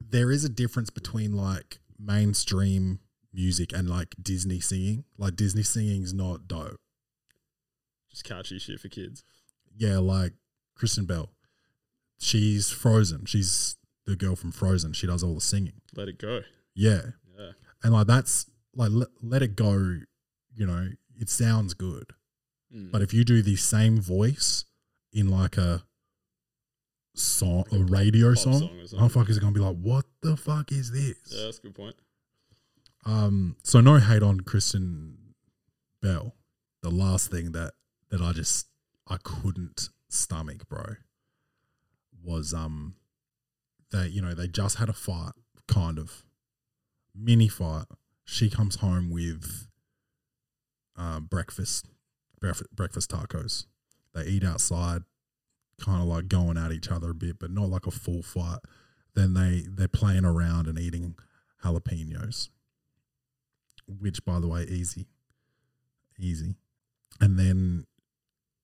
there 0.00 0.30
is 0.30 0.44
a 0.44 0.48
difference 0.48 0.90
between 0.90 1.34
like 1.34 1.78
mainstream 1.98 3.00
music 3.32 3.72
and 3.72 3.88
like 3.88 4.14
Disney 4.20 4.60
singing. 4.60 5.04
Like 5.18 5.36
Disney 5.36 5.62
singing's 5.62 6.14
not 6.14 6.48
dope. 6.48 6.76
Just 8.10 8.24
catchy 8.24 8.58
shit 8.58 8.80
for 8.80 8.88
kids. 8.88 9.22
Yeah, 9.76 9.98
like 9.98 10.32
Kristen 10.74 11.04
Bell. 11.04 11.30
She's 12.18 12.70
Frozen. 12.70 13.26
She's 13.26 13.76
the 14.06 14.16
girl 14.16 14.36
from 14.36 14.52
Frozen. 14.52 14.94
She 14.94 15.06
does 15.06 15.22
all 15.22 15.34
the 15.34 15.40
singing. 15.40 15.80
Let 15.94 16.08
it 16.08 16.18
go. 16.18 16.40
Yeah. 16.74 17.02
And 17.82 17.92
like 17.92 18.06
that's 18.06 18.46
like 18.74 18.90
let, 18.92 19.08
let 19.22 19.42
it 19.42 19.56
go, 19.56 19.72
you 20.54 20.66
know, 20.66 20.88
it 21.18 21.28
sounds 21.28 21.74
good. 21.74 22.12
Mm. 22.74 22.90
But 22.92 23.02
if 23.02 23.12
you 23.12 23.24
do 23.24 23.42
the 23.42 23.56
same 23.56 24.00
voice 24.00 24.64
in 25.12 25.28
like 25.28 25.56
a 25.56 25.82
song, 27.14 27.64
Like 27.70 27.72
a 27.72 27.76
a 27.76 27.84
radio 27.86 28.34
song, 28.34 28.70
song 28.86 29.00
motherfuckers 29.00 29.36
are 29.36 29.40
gonna 29.40 29.52
be 29.52 29.60
like, 29.60 29.76
"What 29.76 30.06
the 30.22 30.36
fuck 30.36 30.72
is 30.72 30.90
this?" 30.92 31.16
yeah, 31.26 31.44
that's 31.44 31.58
a 31.58 31.62
good 31.62 31.74
point. 31.74 31.96
Um, 33.04 33.56
so 33.62 33.80
no 33.80 33.96
hate 33.96 34.22
on 34.22 34.40
Kristen 34.40 35.16
Bell. 36.02 36.34
The 36.82 36.90
last 36.90 37.30
thing 37.30 37.52
that 37.52 37.72
that 38.10 38.20
I 38.20 38.32
just 38.32 38.68
I 39.08 39.16
couldn't 39.22 39.88
stomach, 40.08 40.68
bro, 40.68 40.96
was 42.22 42.54
um 42.54 42.94
that 43.90 44.10
you 44.10 44.22
know 44.22 44.34
they 44.34 44.46
just 44.46 44.76
had 44.78 44.88
a 44.88 44.92
fight, 44.92 45.32
kind 45.66 45.98
of 45.98 46.24
mini 47.14 47.48
fight. 47.48 47.86
She 48.24 48.48
comes 48.50 48.76
home 48.76 49.10
with 49.10 49.68
uh, 50.96 51.20
breakfast, 51.20 51.86
breakfast, 52.40 53.10
tacos. 53.10 53.66
They 54.14 54.24
eat 54.24 54.44
outside, 54.44 55.02
kind 55.80 56.02
of 56.02 56.08
like 56.08 56.28
going 56.28 56.56
at 56.56 56.72
each 56.72 56.90
other 56.90 57.10
a 57.10 57.14
bit, 57.14 57.38
but 57.38 57.50
not 57.50 57.68
like 57.68 57.86
a 57.86 57.90
full 57.90 58.22
fight. 58.22 58.60
Then 59.14 59.34
they 59.34 59.64
they're 59.68 59.88
playing 59.88 60.24
around 60.24 60.68
and 60.68 60.78
eating 60.78 61.16
jalapenos 61.64 62.48
which 63.98 64.24
by 64.24 64.38
the 64.38 64.48
way, 64.48 64.62
easy, 64.64 65.06
easy. 66.18 66.54
And 67.20 67.38
then 67.38 67.86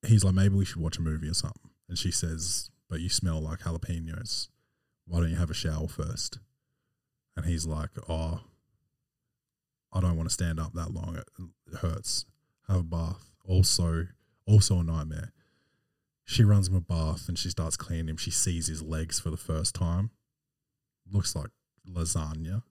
he's 0.07 0.25
like, 0.25 0.35
maybe 0.35 0.55
we 0.55 0.65
should 0.65 0.81
watch 0.81 0.99
a 0.99 1.03
movie 1.03 1.29
or 1.29 1.35
something. 1.35 1.71
And 1.89 1.99
she 1.99 2.11
says, 2.11 2.71
but 2.89 3.01
you 3.01 3.09
smell 3.09 3.41
like 3.41 3.61
jalapenos. 3.61 4.49
Why 5.07 5.21
don't 5.21 5.31
you 5.31 5.37
have 5.37 5.51
a 5.51 5.55
shower 5.55 5.89
first? 5.89 6.39
And 7.37 7.45
he's 7.45 7.67
like, 7.67 7.91
oh, 8.09 8.41
I 9.93 10.01
don't 10.01 10.17
want 10.17 10.29
to 10.29 10.35
stand 10.35 10.59
up 10.59 10.73
that 10.75 10.93
long. 10.93 11.17
It, 11.17 11.29
it 11.73 11.79
hurts. 11.79 12.25
Have 12.69 12.79
a 12.79 12.83
bath. 12.83 13.31
Also, 13.47 14.07
also 14.47 14.81
a 14.81 14.83
nightmare. 14.83 15.33
She 16.25 16.43
runs 16.43 16.69
him 16.69 16.77
a 16.77 16.81
bath 16.81 17.29
and 17.29 17.39
she 17.39 17.51
starts 17.51 17.77
cleaning 17.77 18.09
him. 18.09 18.17
She 18.17 18.31
sees 18.31 18.67
his 18.67 18.83
legs 18.83 19.21
for 19.21 19.31
the 19.31 19.37
first 19.37 19.75
time. 19.75 20.11
Looks 21.11 21.37
like 21.37 21.51
lasagna. 21.89 22.63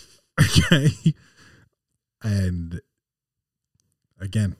okay. 0.40 1.14
And 2.22 2.80
again, 4.20 4.56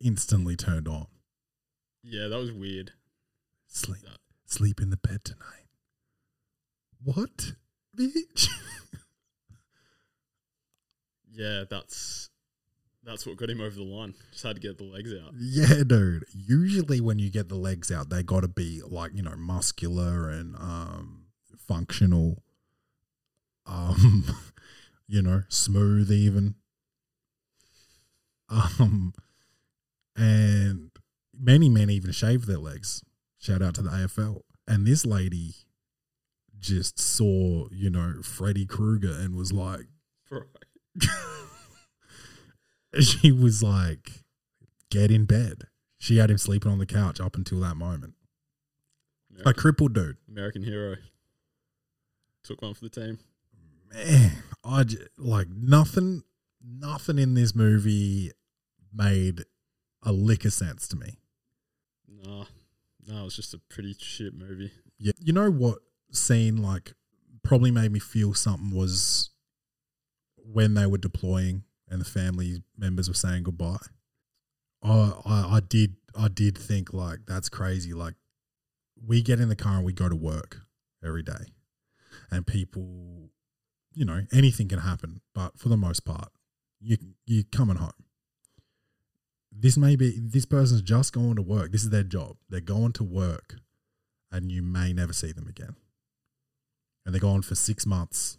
instantly 0.00 0.56
turned 0.56 0.88
on. 0.88 1.06
Yeah, 2.02 2.28
that 2.28 2.38
was 2.38 2.52
weird. 2.52 2.92
Sleep, 3.66 4.02
sleep 4.44 4.80
in 4.80 4.90
the 4.90 4.96
bed 4.96 5.24
tonight. 5.24 5.66
What, 7.02 7.52
bitch? 7.96 8.48
Yeah, 11.36 11.64
that's 11.68 12.30
that's 13.04 13.26
what 13.26 13.36
got 13.36 13.50
him 13.50 13.60
over 13.60 13.76
the 13.76 13.82
line. 13.82 14.14
Just 14.32 14.42
had 14.44 14.56
to 14.56 14.60
get 14.60 14.78
the 14.78 14.84
legs 14.84 15.12
out. 15.12 15.32
yeah, 15.38 15.84
dude. 15.86 16.24
Usually, 16.32 17.00
when 17.00 17.18
you 17.18 17.30
get 17.30 17.48
the 17.48 17.56
legs 17.56 17.92
out, 17.92 18.08
they 18.08 18.22
got 18.22 18.40
to 18.40 18.48
be 18.48 18.80
like 18.88 19.12
you 19.14 19.22
know 19.22 19.36
muscular 19.36 20.30
and 20.30 20.56
um 20.56 21.26
functional. 21.58 22.42
Um, 23.66 24.24
you 25.08 25.20
know, 25.20 25.42
smooth 25.48 26.10
even. 26.10 26.54
Um, 28.48 29.12
and 30.16 30.90
many 31.38 31.68
men 31.68 31.90
even 31.90 32.12
shave 32.12 32.46
their 32.46 32.58
legs. 32.58 33.02
Shout 33.38 33.60
out 33.60 33.74
to 33.74 33.82
the 33.82 33.90
AFL. 33.90 34.42
And 34.68 34.86
this 34.86 35.04
lady 35.04 35.65
just 36.60 36.98
saw, 36.98 37.66
you 37.70 37.90
know, 37.90 38.22
Freddy 38.22 38.66
Krueger 38.66 39.12
and 39.12 39.36
was 39.36 39.52
like, 39.52 39.86
she 43.00 43.32
was 43.32 43.62
like, 43.62 44.24
get 44.90 45.10
in 45.10 45.24
bed. 45.24 45.64
She 45.98 46.18
had 46.18 46.30
him 46.30 46.38
sleeping 46.38 46.70
on 46.70 46.78
the 46.78 46.86
couch 46.86 47.20
up 47.20 47.36
until 47.36 47.60
that 47.60 47.76
moment. 47.76 48.14
A 49.44 49.52
crippled 49.52 49.92
dude. 49.92 50.16
American 50.28 50.62
hero. 50.62 50.96
Took 52.42 52.62
one 52.62 52.74
for 52.74 52.84
the 52.84 52.90
team. 52.90 53.18
Man, 53.92 54.32
I 54.64 54.84
j- 54.84 54.98
like 55.18 55.48
nothing. 55.48 56.22
Nothing 56.64 57.18
in 57.18 57.34
this 57.34 57.54
movie 57.54 58.32
made 58.92 59.44
a 60.02 60.12
lick 60.12 60.44
of 60.44 60.52
sense 60.52 60.88
to 60.88 60.96
me. 60.96 61.18
Nah, 62.08 62.44
no, 63.06 63.20
it 63.20 63.24
was 63.24 63.36
just 63.36 63.54
a 63.54 63.60
pretty 63.68 63.94
shit 63.98 64.34
movie. 64.34 64.72
Yeah. 64.98 65.12
You 65.18 65.32
know 65.32 65.50
what 65.50 65.78
scene 66.12 66.62
like 66.62 66.92
probably 67.42 67.70
made 67.70 67.92
me 67.92 68.00
feel 68.00 68.34
something 68.34 68.76
was 68.76 69.30
when 70.36 70.74
they 70.74 70.86
were 70.86 70.98
deploying 70.98 71.62
and 71.88 72.00
the 72.00 72.04
family 72.04 72.62
members 72.76 73.08
were 73.08 73.14
saying 73.14 73.44
goodbye. 73.44 73.76
I, 74.82 75.12
I 75.24 75.56
I 75.56 75.60
did 75.66 75.96
I 76.18 76.28
did 76.28 76.56
think 76.56 76.92
like 76.92 77.20
that's 77.26 77.48
crazy. 77.48 77.92
Like 77.92 78.14
we 79.04 79.22
get 79.22 79.40
in 79.40 79.48
the 79.48 79.56
car 79.56 79.76
and 79.76 79.84
we 79.84 79.92
go 79.92 80.08
to 80.08 80.16
work 80.16 80.58
every 81.04 81.22
day, 81.22 81.52
and 82.30 82.46
people, 82.46 83.30
you 83.92 84.04
know, 84.04 84.22
anything 84.32 84.68
can 84.68 84.80
happen. 84.80 85.20
But 85.34 85.58
for 85.58 85.68
the 85.68 85.76
most 85.76 86.04
part, 86.04 86.28
you 86.80 86.96
you 87.26 87.44
coming 87.44 87.76
home. 87.76 87.92
This 89.58 89.76
may 89.76 89.96
be 89.96 90.18
this 90.20 90.44
person's 90.44 90.82
just 90.82 91.12
going 91.12 91.36
to 91.36 91.42
work. 91.42 91.72
This 91.72 91.82
is 91.82 91.90
their 91.90 92.02
job. 92.02 92.36
They're 92.48 92.60
going 92.60 92.92
to 92.94 93.04
work, 93.04 93.56
and 94.30 94.52
you 94.52 94.62
may 94.62 94.92
never 94.92 95.12
see 95.12 95.32
them 95.32 95.48
again. 95.48 95.76
And 97.06 97.14
they're 97.14 97.20
gone 97.20 97.42
for 97.42 97.54
six 97.54 97.86
months, 97.86 98.36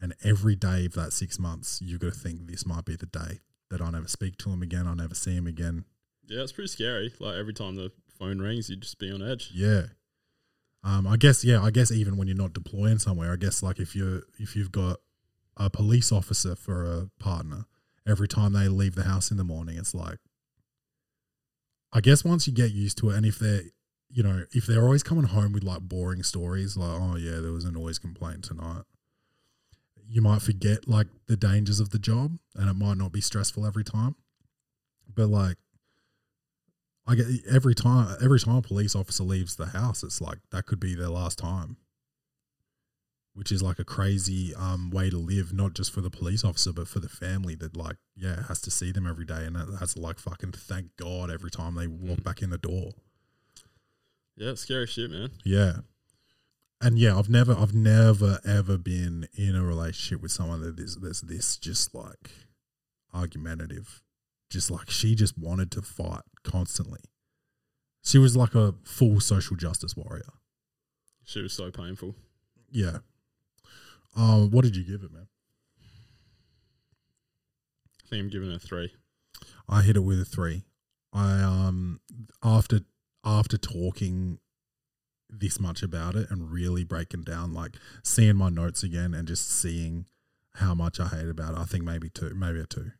and 0.00 0.14
every 0.24 0.56
day 0.56 0.86
of 0.86 0.94
that 0.94 1.12
six 1.12 1.38
months, 1.38 1.80
you've 1.84 2.00
got 2.00 2.14
to 2.14 2.18
think 2.18 2.46
this 2.46 2.66
might 2.66 2.86
be 2.86 2.96
the 2.96 3.06
day 3.06 3.40
that 3.70 3.80
I 3.82 3.90
never 3.90 4.08
speak 4.08 4.38
to 4.38 4.50
him 4.50 4.62
again. 4.62 4.88
I 4.88 4.94
never 4.94 5.14
see 5.14 5.36
him 5.36 5.46
again. 5.46 5.84
Yeah, 6.26 6.42
it's 6.42 6.52
pretty 6.52 6.68
scary. 6.68 7.12
Like 7.20 7.36
every 7.36 7.52
time 7.52 7.76
the 7.76 7.92
phone 8.18 8.38
rings, 8.38 8.68
you'd 8.68 8.80
just 8.80 8.98
be 8.98 9.12
on 9.12 9.22
edge. 9.22 9.50
Yeah. 9.54 9.82
Um, 10.82 11.06
I 11.06 11.16
guess 11.16 11.44
yeah, 11.44 11.62
I 11.62 11.70
guess 11.70 11.90
even 11.90 12.16
when 12.16 12.28
you're 12.28 12.36
not 12.36 12.52
deploying 12.52 12.98
somewhere, 12.98 13.32
I 13.32 13.36
guess 13.36 13.62
like 13.62 13.80
if 13.80 13.94
you're 13.94 14.22
if 14.38 14.56
you've 14.56 14.72
got 14.72 15.00
a 15.56 15.68
police 15.68 16.12
officer 16.12 16.54
for 16.54 16.84
a 16.84 17.10
partner, 17.22 17.66
every 18.06 18.28
time 18.28 18.52
they 18.52 18.68
leave 18.68 18.94
the 18.94 19.04
house 19.04 19.30
in 19.30 19.36
the 19.36 19.44
morning, 19.44 19.76
it's 19.78 19.94
like 19.94 20.18
I 21.92 22.00
guess 22.00 22.24
once 22.24 22.46
you 22.46 22.52
get 22.52 22.72
used 22.72 22.98
to 22.98 23.10
it 23.10 23.16
and 23.16 23.26
if 23.26 23.38
they're 23.38 23.62
you 24.08 24.22
know, 24.22 24.44
if 24.52 24.66
they're 24.66 24.82
always 24.82 25.02
coming 25.02 25.24
home 25.24 25.52
with 25.52 25.64
like 25.64 25.80
boring 25.80 26.22
stories, 26.22 26.76
like, 26.76 27.00
oh 27.00 27.16
yeah, 27.16 27.40
there 27.40 27.52
was 27.52 27.64
a 27.64 27.72
noise 27.72 27.98
complaint 27.98 28.44
tonight, 28.44 28.82
you 30.08 30.22
might 30.22 30.42
forget 30.42 30.88
like 30.88 31.08
the 31.26 31.36
dangers 31.36 31.80
of 31.80 31.90
the 31.90 31.98
job 31.98 32.38
and 32.54 32.70
it 32.70 32.74
might 32.74 32.96
not 32.96 33.12
be 33.12 33.20
stressful 33.20 33.66
every 33.66 33.84
time. 33.84 34.14
But 35.14 35.28
like 35.28 35.56
I 37.06 37.14
get 37.14 37.26
every 37.50 37.74
time 37.74 38.16
every 38.22 38.40
time 38.40 38.56
a 38.56 38.62
police 38.62 38.94
officer 38.94 39.22
leaves 39.22 39.56
the 39.56 39.66
house, 39.66 40.02
it's 40.02 40.20
like 40.20 40.38
that 40.50 40.66
could 40.66 40.80
be 40.80 40.94
their 40.94 41.08
last 41.08 41.38
time. 41.38 41.76
Which 43.34 43.52
is 43.52 43.62
like 43.62 43.78
a 43.78 43.84
crazy 43.84 44.54
um, 44.54 44.90
way 44.90 45.10
to 45.10 45.18
live, 45.18 45.52
not 45.52 45.74
just 45.74 45.92
for 45.92 46.00
the 46.00 46.08
police 46.08 46.42
officer, 46.42 46.72
but 46.72 46.88
for 46.88 47.00
the 47.00 47.08
family 47.08 47.54
that 47.56 47.76
like, 47.76 47.96
yeah, 48.14 48.44
has 48.48 48.62
to 48.62 48.70
see 48.70 48.92
them 48.92 49.06
every 49.06 49.26
day 49.26 49.44
and 49.44 49.56
has 49.78 49.92
to 49.92 50.00
like 50.00 50.18
fucking 50.18 50.52
thank 50.52 50.96
God 50.96 51.30
every 51.30 51.50
time 51.50 51.74
they 51.74 51.86
walk 51.86 52.22
back 52.22 52.40
in 52.40 52.48
the 52.48 52.56
door. 52.56 52.92
Yeah, 54.36 54.54
scary 54.54 54.86
shit, 54.86 55.10
man. 55.10 55.30
Yeah. 55.44 55.78
And 56.80 56.98
yeah, 56.98 57.18
I've 57.18 57.30
never 57.30 57.54
I've 57.54 57.74
never 57.74 58.38
ever 58.46 58.76
been 58.76 59.28
in 59.34 59.56
a 59.56 59.64
relationship 59.64 60.20
with 60.20 60.30
someone 60.30 60.60
that 60.60 60.78
is 60.78 60.96
that's 60.96 61.22
this 61.22 61.56
just 61.56 61.94
like 61.94 62.30
argumentative. 63.14 64.02
Just 64.50 64.70
like 64.70 64.90
she 64.90 65.14
just 65.14 65.38
wanted 65.38 65.70
to 65.72 65.82
fight 65.82 66.22
constantly. 66.44 67.00
She 68.04 68.18
was 68.18 68.36
like 68.36 68.54
a 68.54 68.74
full 68.84 69.20
social 69.20 69.56
justice 69.56 69.96
warrior. 69.96 70.32
She 71.24 71.40
was 71.40 71.52
so 71.52 71.70
painful. 71.70 72.14
Yeah. 72.70 72.98
Um, 74.16 74.50
what 74.50 74.62
did 74.62 74.76
you 74.76 74.84
give 74.84 75.02
it, 75.02 75.12
man? 75.12 75.26
I 78.04 78.08
think 78.08 78.20
I'm 78.20 78.28
giving 78.28 78.50
it 78.50 78.56
a 78.56 78.58
three. 78.60 78.92
I 79.68 79.82
hit 79.82 79.96
it 79.96 80.00
with 80.00 80.20
a 80.20 80.24
three. 80.24 80.62
I 81.12 81.42
um 81.42 82.00
after 82.44 82.80
after 83.26 83.58
talking 83.58 84.38
this 85.28 85.58
much 85.58 85.82
about 85.82 86.14
it 86.14 86.30
and 86.30 86.52
really 86.52 86.84
breaking 86.84 87.22
down, 87.22 87.52
like 87.52 87.72
seeing 88.02 88.36
my 88.36 88.48
notes 88.48 88.82
again 88.82 89.12
and 89.12 89.26
just 89.26 89.50
seeing 89.50 90.06
how 90.54 90.74
much 90.74 91.00
I 91.00 91.08
hate 91.08 91.28
about 91.28 91.54
it, 91.54 91.58
I 91.58 91.64
think 91.64 91.84
maybe 91.84 92.08
two, 92.08 92.32
maybe 92.34 92.60
a 92.60 92.66
two. 92.66 92.92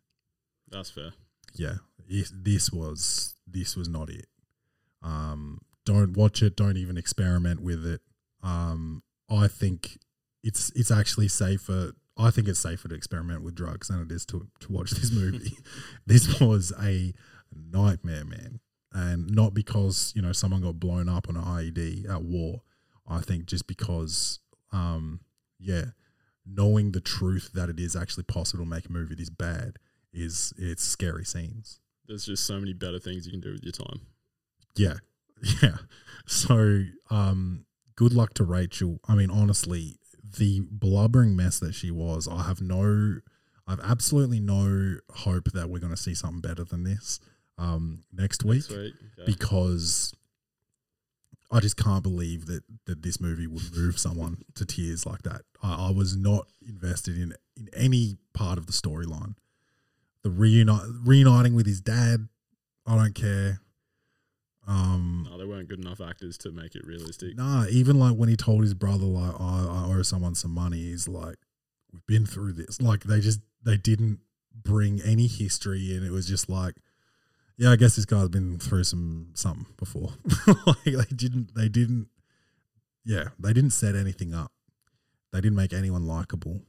That's 0.69 0.91
fair. 0.91 1.13
Yeah, 1.55 1.77
this 2.09 2.73
was 2.73 3.37
this 3.47 3.77
was 3.77 3.89
not 3.89 4.11
it. 4.11 4.27
Um, 5.03 5.61
don't 5.85 6.17
watch 6.17 6.43
it. 6.43 6.57
Don't 6.57 6.77
even 6.77 6.99
experiment 6.99 7.63
with 7.63 7.87
it. 7.87 8.01
Um, 8.43 9.03
I 9.31 9.49
think 9.49 9.99
it's 10.43 10.71
it's 10.75 10.91
actually 10.91 11.29
safer. 11.29 11.93
I 12.19 12.31
think 12.31 12.49
it's 12.49 12.61
safer 12.61 12.89
to 12.89 12.95
experiment 12.95 13.43
with 13.43 13.55
drugs 13.55 13.89
than 13.89 14.01
it 14.03 14.13
is 14.13 14.27
to 14.27 14.49
to 14.61 14.73
watch 14.73 14.91
this 14.91 15.13
movie. 15.13 15.57
this 16.07 16.41
was 16.41 16.73
a 16.83 17.15
nightmare, 17.55 18.25
man, 18.25 18.61
and 18.97 19.31
not 19.31 19.53
because 19.53 20.11
you 20.17 20.23
know 20.23 20.33
someone 20.33 20.63
got 20.63 20.81
blown 20.81 21.07
up 21.09 21.29
on 21.29 21.37
an 21.37 21.45
IED 21.45 22.11
at 22.11 22.23
war. 22.23 22.63
I 23.07 23.21
think 23.21 23.45
just 23.45 23.67
because, 23.67 24.41
um, 24.73 25.21
yeah, 25.61 25.85
knowing 26.47 26.93
the 26.93 27.01
truth 27.01 27.51
that 27.53 27.69
it 27.69 27.79
is 27.79 27.95
actually 27.95 28.25
possible 28.25 28.65
to 28.65 28.71
make 28.71 28.87
a 28.87 28.93
movie 28.93 29.15
this 29.15 29.31
bad 29.31 29.77
is 30.15 30.55
it's 30.57 30.83
scary 30.83 31.25
scenes. 31.25 31.79
There's 32.09 32.25
just 32.25 32.47
so 32.47 32.59
many 32.59 32.73
better 32.73 32.99
things 32.99 33.27
you 33.27 33.33
can 33.33 33.41
do 33.41 33.53
with 33.53 33.63
your 33.63 33.73
time. 33.73 34.01
Yeah. 34.75 34.95
Yeah. 35.63 35.77
So, 36.25 36.85
um, 37.11 37.67
good 37.95 38.15
luck 38.15 38.33
to 38.35 38.45
Rachel. 38.45 39.01
I 39.07 39.15
mean, 39.15 39.31
honestly, 39.31 39.99
the 40.39 40.63
blubbering 40.71 41.37
mess 41.37 41.59
that 41.59 41.75
she 41.75 41.91
was, 41.91 42.27
I 42.27 42.45
have 42.45 42.63
no, 42.63 43.19
I 43.67 43.73
have 43.73 43.81
absolutely 43.85 44.41
no 44.41 44.97
hope 45.11 45.53
that 45.53 45.69
we're 45.69 45.79
going 45.79 45.93
to 45.93 45.97
see 45.97 46.15
something 46.15 46.41
better 46.41 46.65
than 46.65 46.85
this 46.85 47.21
um, 47.59 48.03
next 48.13 48.45
week 48.45 48.57
Next 48.57 48.71
week. 48.71 48.95
Okay. 49.19 49.25
because 49.27 50.13
I 51.51 51.61
just 51.61 51.77
can't 51.77 52.03
believe 52.03 52.47
that 52.47 52.63
that 52.87 53.03
this 53.03 53.21
movie 53.21 53.47
would 53.47 53.75
move 53.77 53.99
someone 53.99 54.39
to 54.57 54.65
tears 54.67 55.07
like 55.07 55.23
that. 55.23 55.43
I, 55.63 55.89
I 55.89 55.91
was 55.91 56.17
not 56.17 56.47
invested 56.67 57.17
in 57.17 57.35
in 57.57 57.69
any 57.75 58.17
part 58.35 58.59
of 58.59 58.67
the 58.67 58.73
storyline. 58.73 59.35
The 60.23 60.31
reunite 60.31 60.83
reuniting 61.05 61.55
with 61.55 61.67
his 61.67 61.81
dad, 61.81 62.29
I 62.87 62.97
don't 62.97 63.15
care. 63.15 63.61
Um, 64.69 65.29
no, 65.31 65.39
they 65.39 65.45
weren't 65.45 65.69
good 65.69 65.79
enough 65.79 66.01
actors 66.01 66.37
to 66.39 66.51
make 66.51 66.75
it 66.75 66.85
realistic. 66.85 67.37
Nah, 67.37 67.67
even 67.71 68.01
like 68.01 68.17
when 68.17 68.29
he 68.29 68.35
told 68.37 68.63
his 68.63 68.75
brother 68.75 69.05
like 69.05 69.35
I, 69.41 69.67
I 69.87 69.95
owe 69.97 70.03
someone 70.03 70.35
some 70.35 70.51
money, 70.51 70.79
he's 70.79 71.07
like, 71.07 71.37
We've 71.93 72.05
been 72.07 72.27
through 72.27 72.55
this. 72.55 72.83
Like 72.83 73.05
they 73.05 73.21
just 73.21 73.41
they 73.65 73.77
didn't 73.77 74.19
bring 74.53 75.01
any 75.03 75.29
history 75.29 75.95
and 75.95 76.05
It 76.05 76.11
was 76.11 76.27
just 76.27 76.49
like, 76.51 76.75
yeah, 77.57 77.71
I 77.71 77.77
guess 77.77 77.97
this 77.97 78.05
guy's 78.05 78.29
been 78.29 78.59
through 78.59 78.85
some 78.85 79.29
something 79.35 79.67
before. 79.77 80.11
like 80.67 80.83
they 80.85 81.15
didn't 81.15 81.55
they 81.55 81.69
didn't 81.69 82.09
yeah, 83.05 83.29
they 83.39 83.53
didn't 83.53 83.71
set 83.71 83.95
anything 83.95 84.35
up. 84.35 84.53
They 85.33 85.41
didn't 85.41 85.57
make 85.57 85.73
anyone 85.73 86.07
likable. 86.07 86.63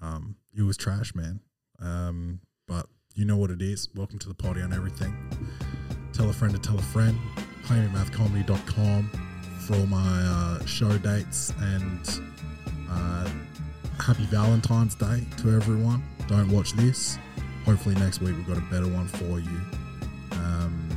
Um, 0.00 0.36
it 0.56 0.62
was 0.62 0.76
trash, 0.76 1.14
man. 1.14 1.40
Um, 1.78 2.40
but 2.66 2.86
you 3.14 3.24
know 3.24 3.36
what 3.36 3.50
it 3.50 3.62
is. 3.62 3.88
Welcome 3.94 4.18
to 4.20 4.28
the 4.28 4.34
Poddy 4.34 4.62
on 4.62 4.72
everything 4.72 5.14
tell 6.12 6.28
a 6.28 6.32
friend 6.32 6.54
to 6.54 6.60
tell 6.60 6.78
a 6.78 6.82
friend. 6.82 7.18
ClaimingMathComedy.com 7.64 9.10
for 9.60 9.76
all 9.76 9.86
my 9.86 9.98
uh, 9.98 10.64
show 10.66 10.96
dates 10.98 11.52
and 11.60 12.20
uh, 12.90 13.28
happy 13.98 14.24
Valentine's 14.24 14.94
Day 14.94 15.24
to 15.38 15.50
everyone. 15.50 16.02
Don't 16.28 16.50
watch 16.50 16.72
this. 16.72 17.18
Hopefully 17.64 17.94
next 17.96 18.20
week 18.20 18.36
we've 18.36 18.46
got 18.46 18.58
a 18.58 18.62
better 18.62 18.88
one 18.88 19.06
for 19.06 19.38
you. 19.38 19.60
Um, 20.32 20.88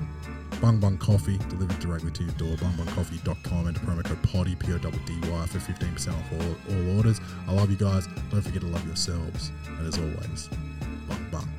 Bung 0.61 0.79
Bung 0.79 0.97
Coffee 0.97 1.37
delivered 1.49 1.79
directly 1.79 2.11
to 2.11 2.23
your 2.23 2.33
door. 2.33 2.55
BungBungCoffee.com 2.57 3.67
and 3.67 3.77
promo 3.77 4.03
code 4.03 4.21
PODDY 4.23 4.55
P 4.59 4.73
O 4.73 4.77
D 4.77 4.89
D 5.05 5.29
Y 5.29 5.45
for 5.45 5.59
fifteen 5.59 5.93
percent 5.93 6.15
off 6.15 6.33
all, 6.33 6.75
all 6.75 6.97
orders. 6.97 7.21
I 7.47 7.51
love 7.51 7.69
you 7.69 7.77
guys. 7.77 8.07
Don't 8.31 8.41
forget 8.41 8.61
to 8.61 8.67
love 8.67 8.85
yourselves. 8.87 9.51
And 9.67 9.87
as 9.87 9.97
always, 9.97 10.49
Bung 11.07 11.27
Bung. 11.31 11.49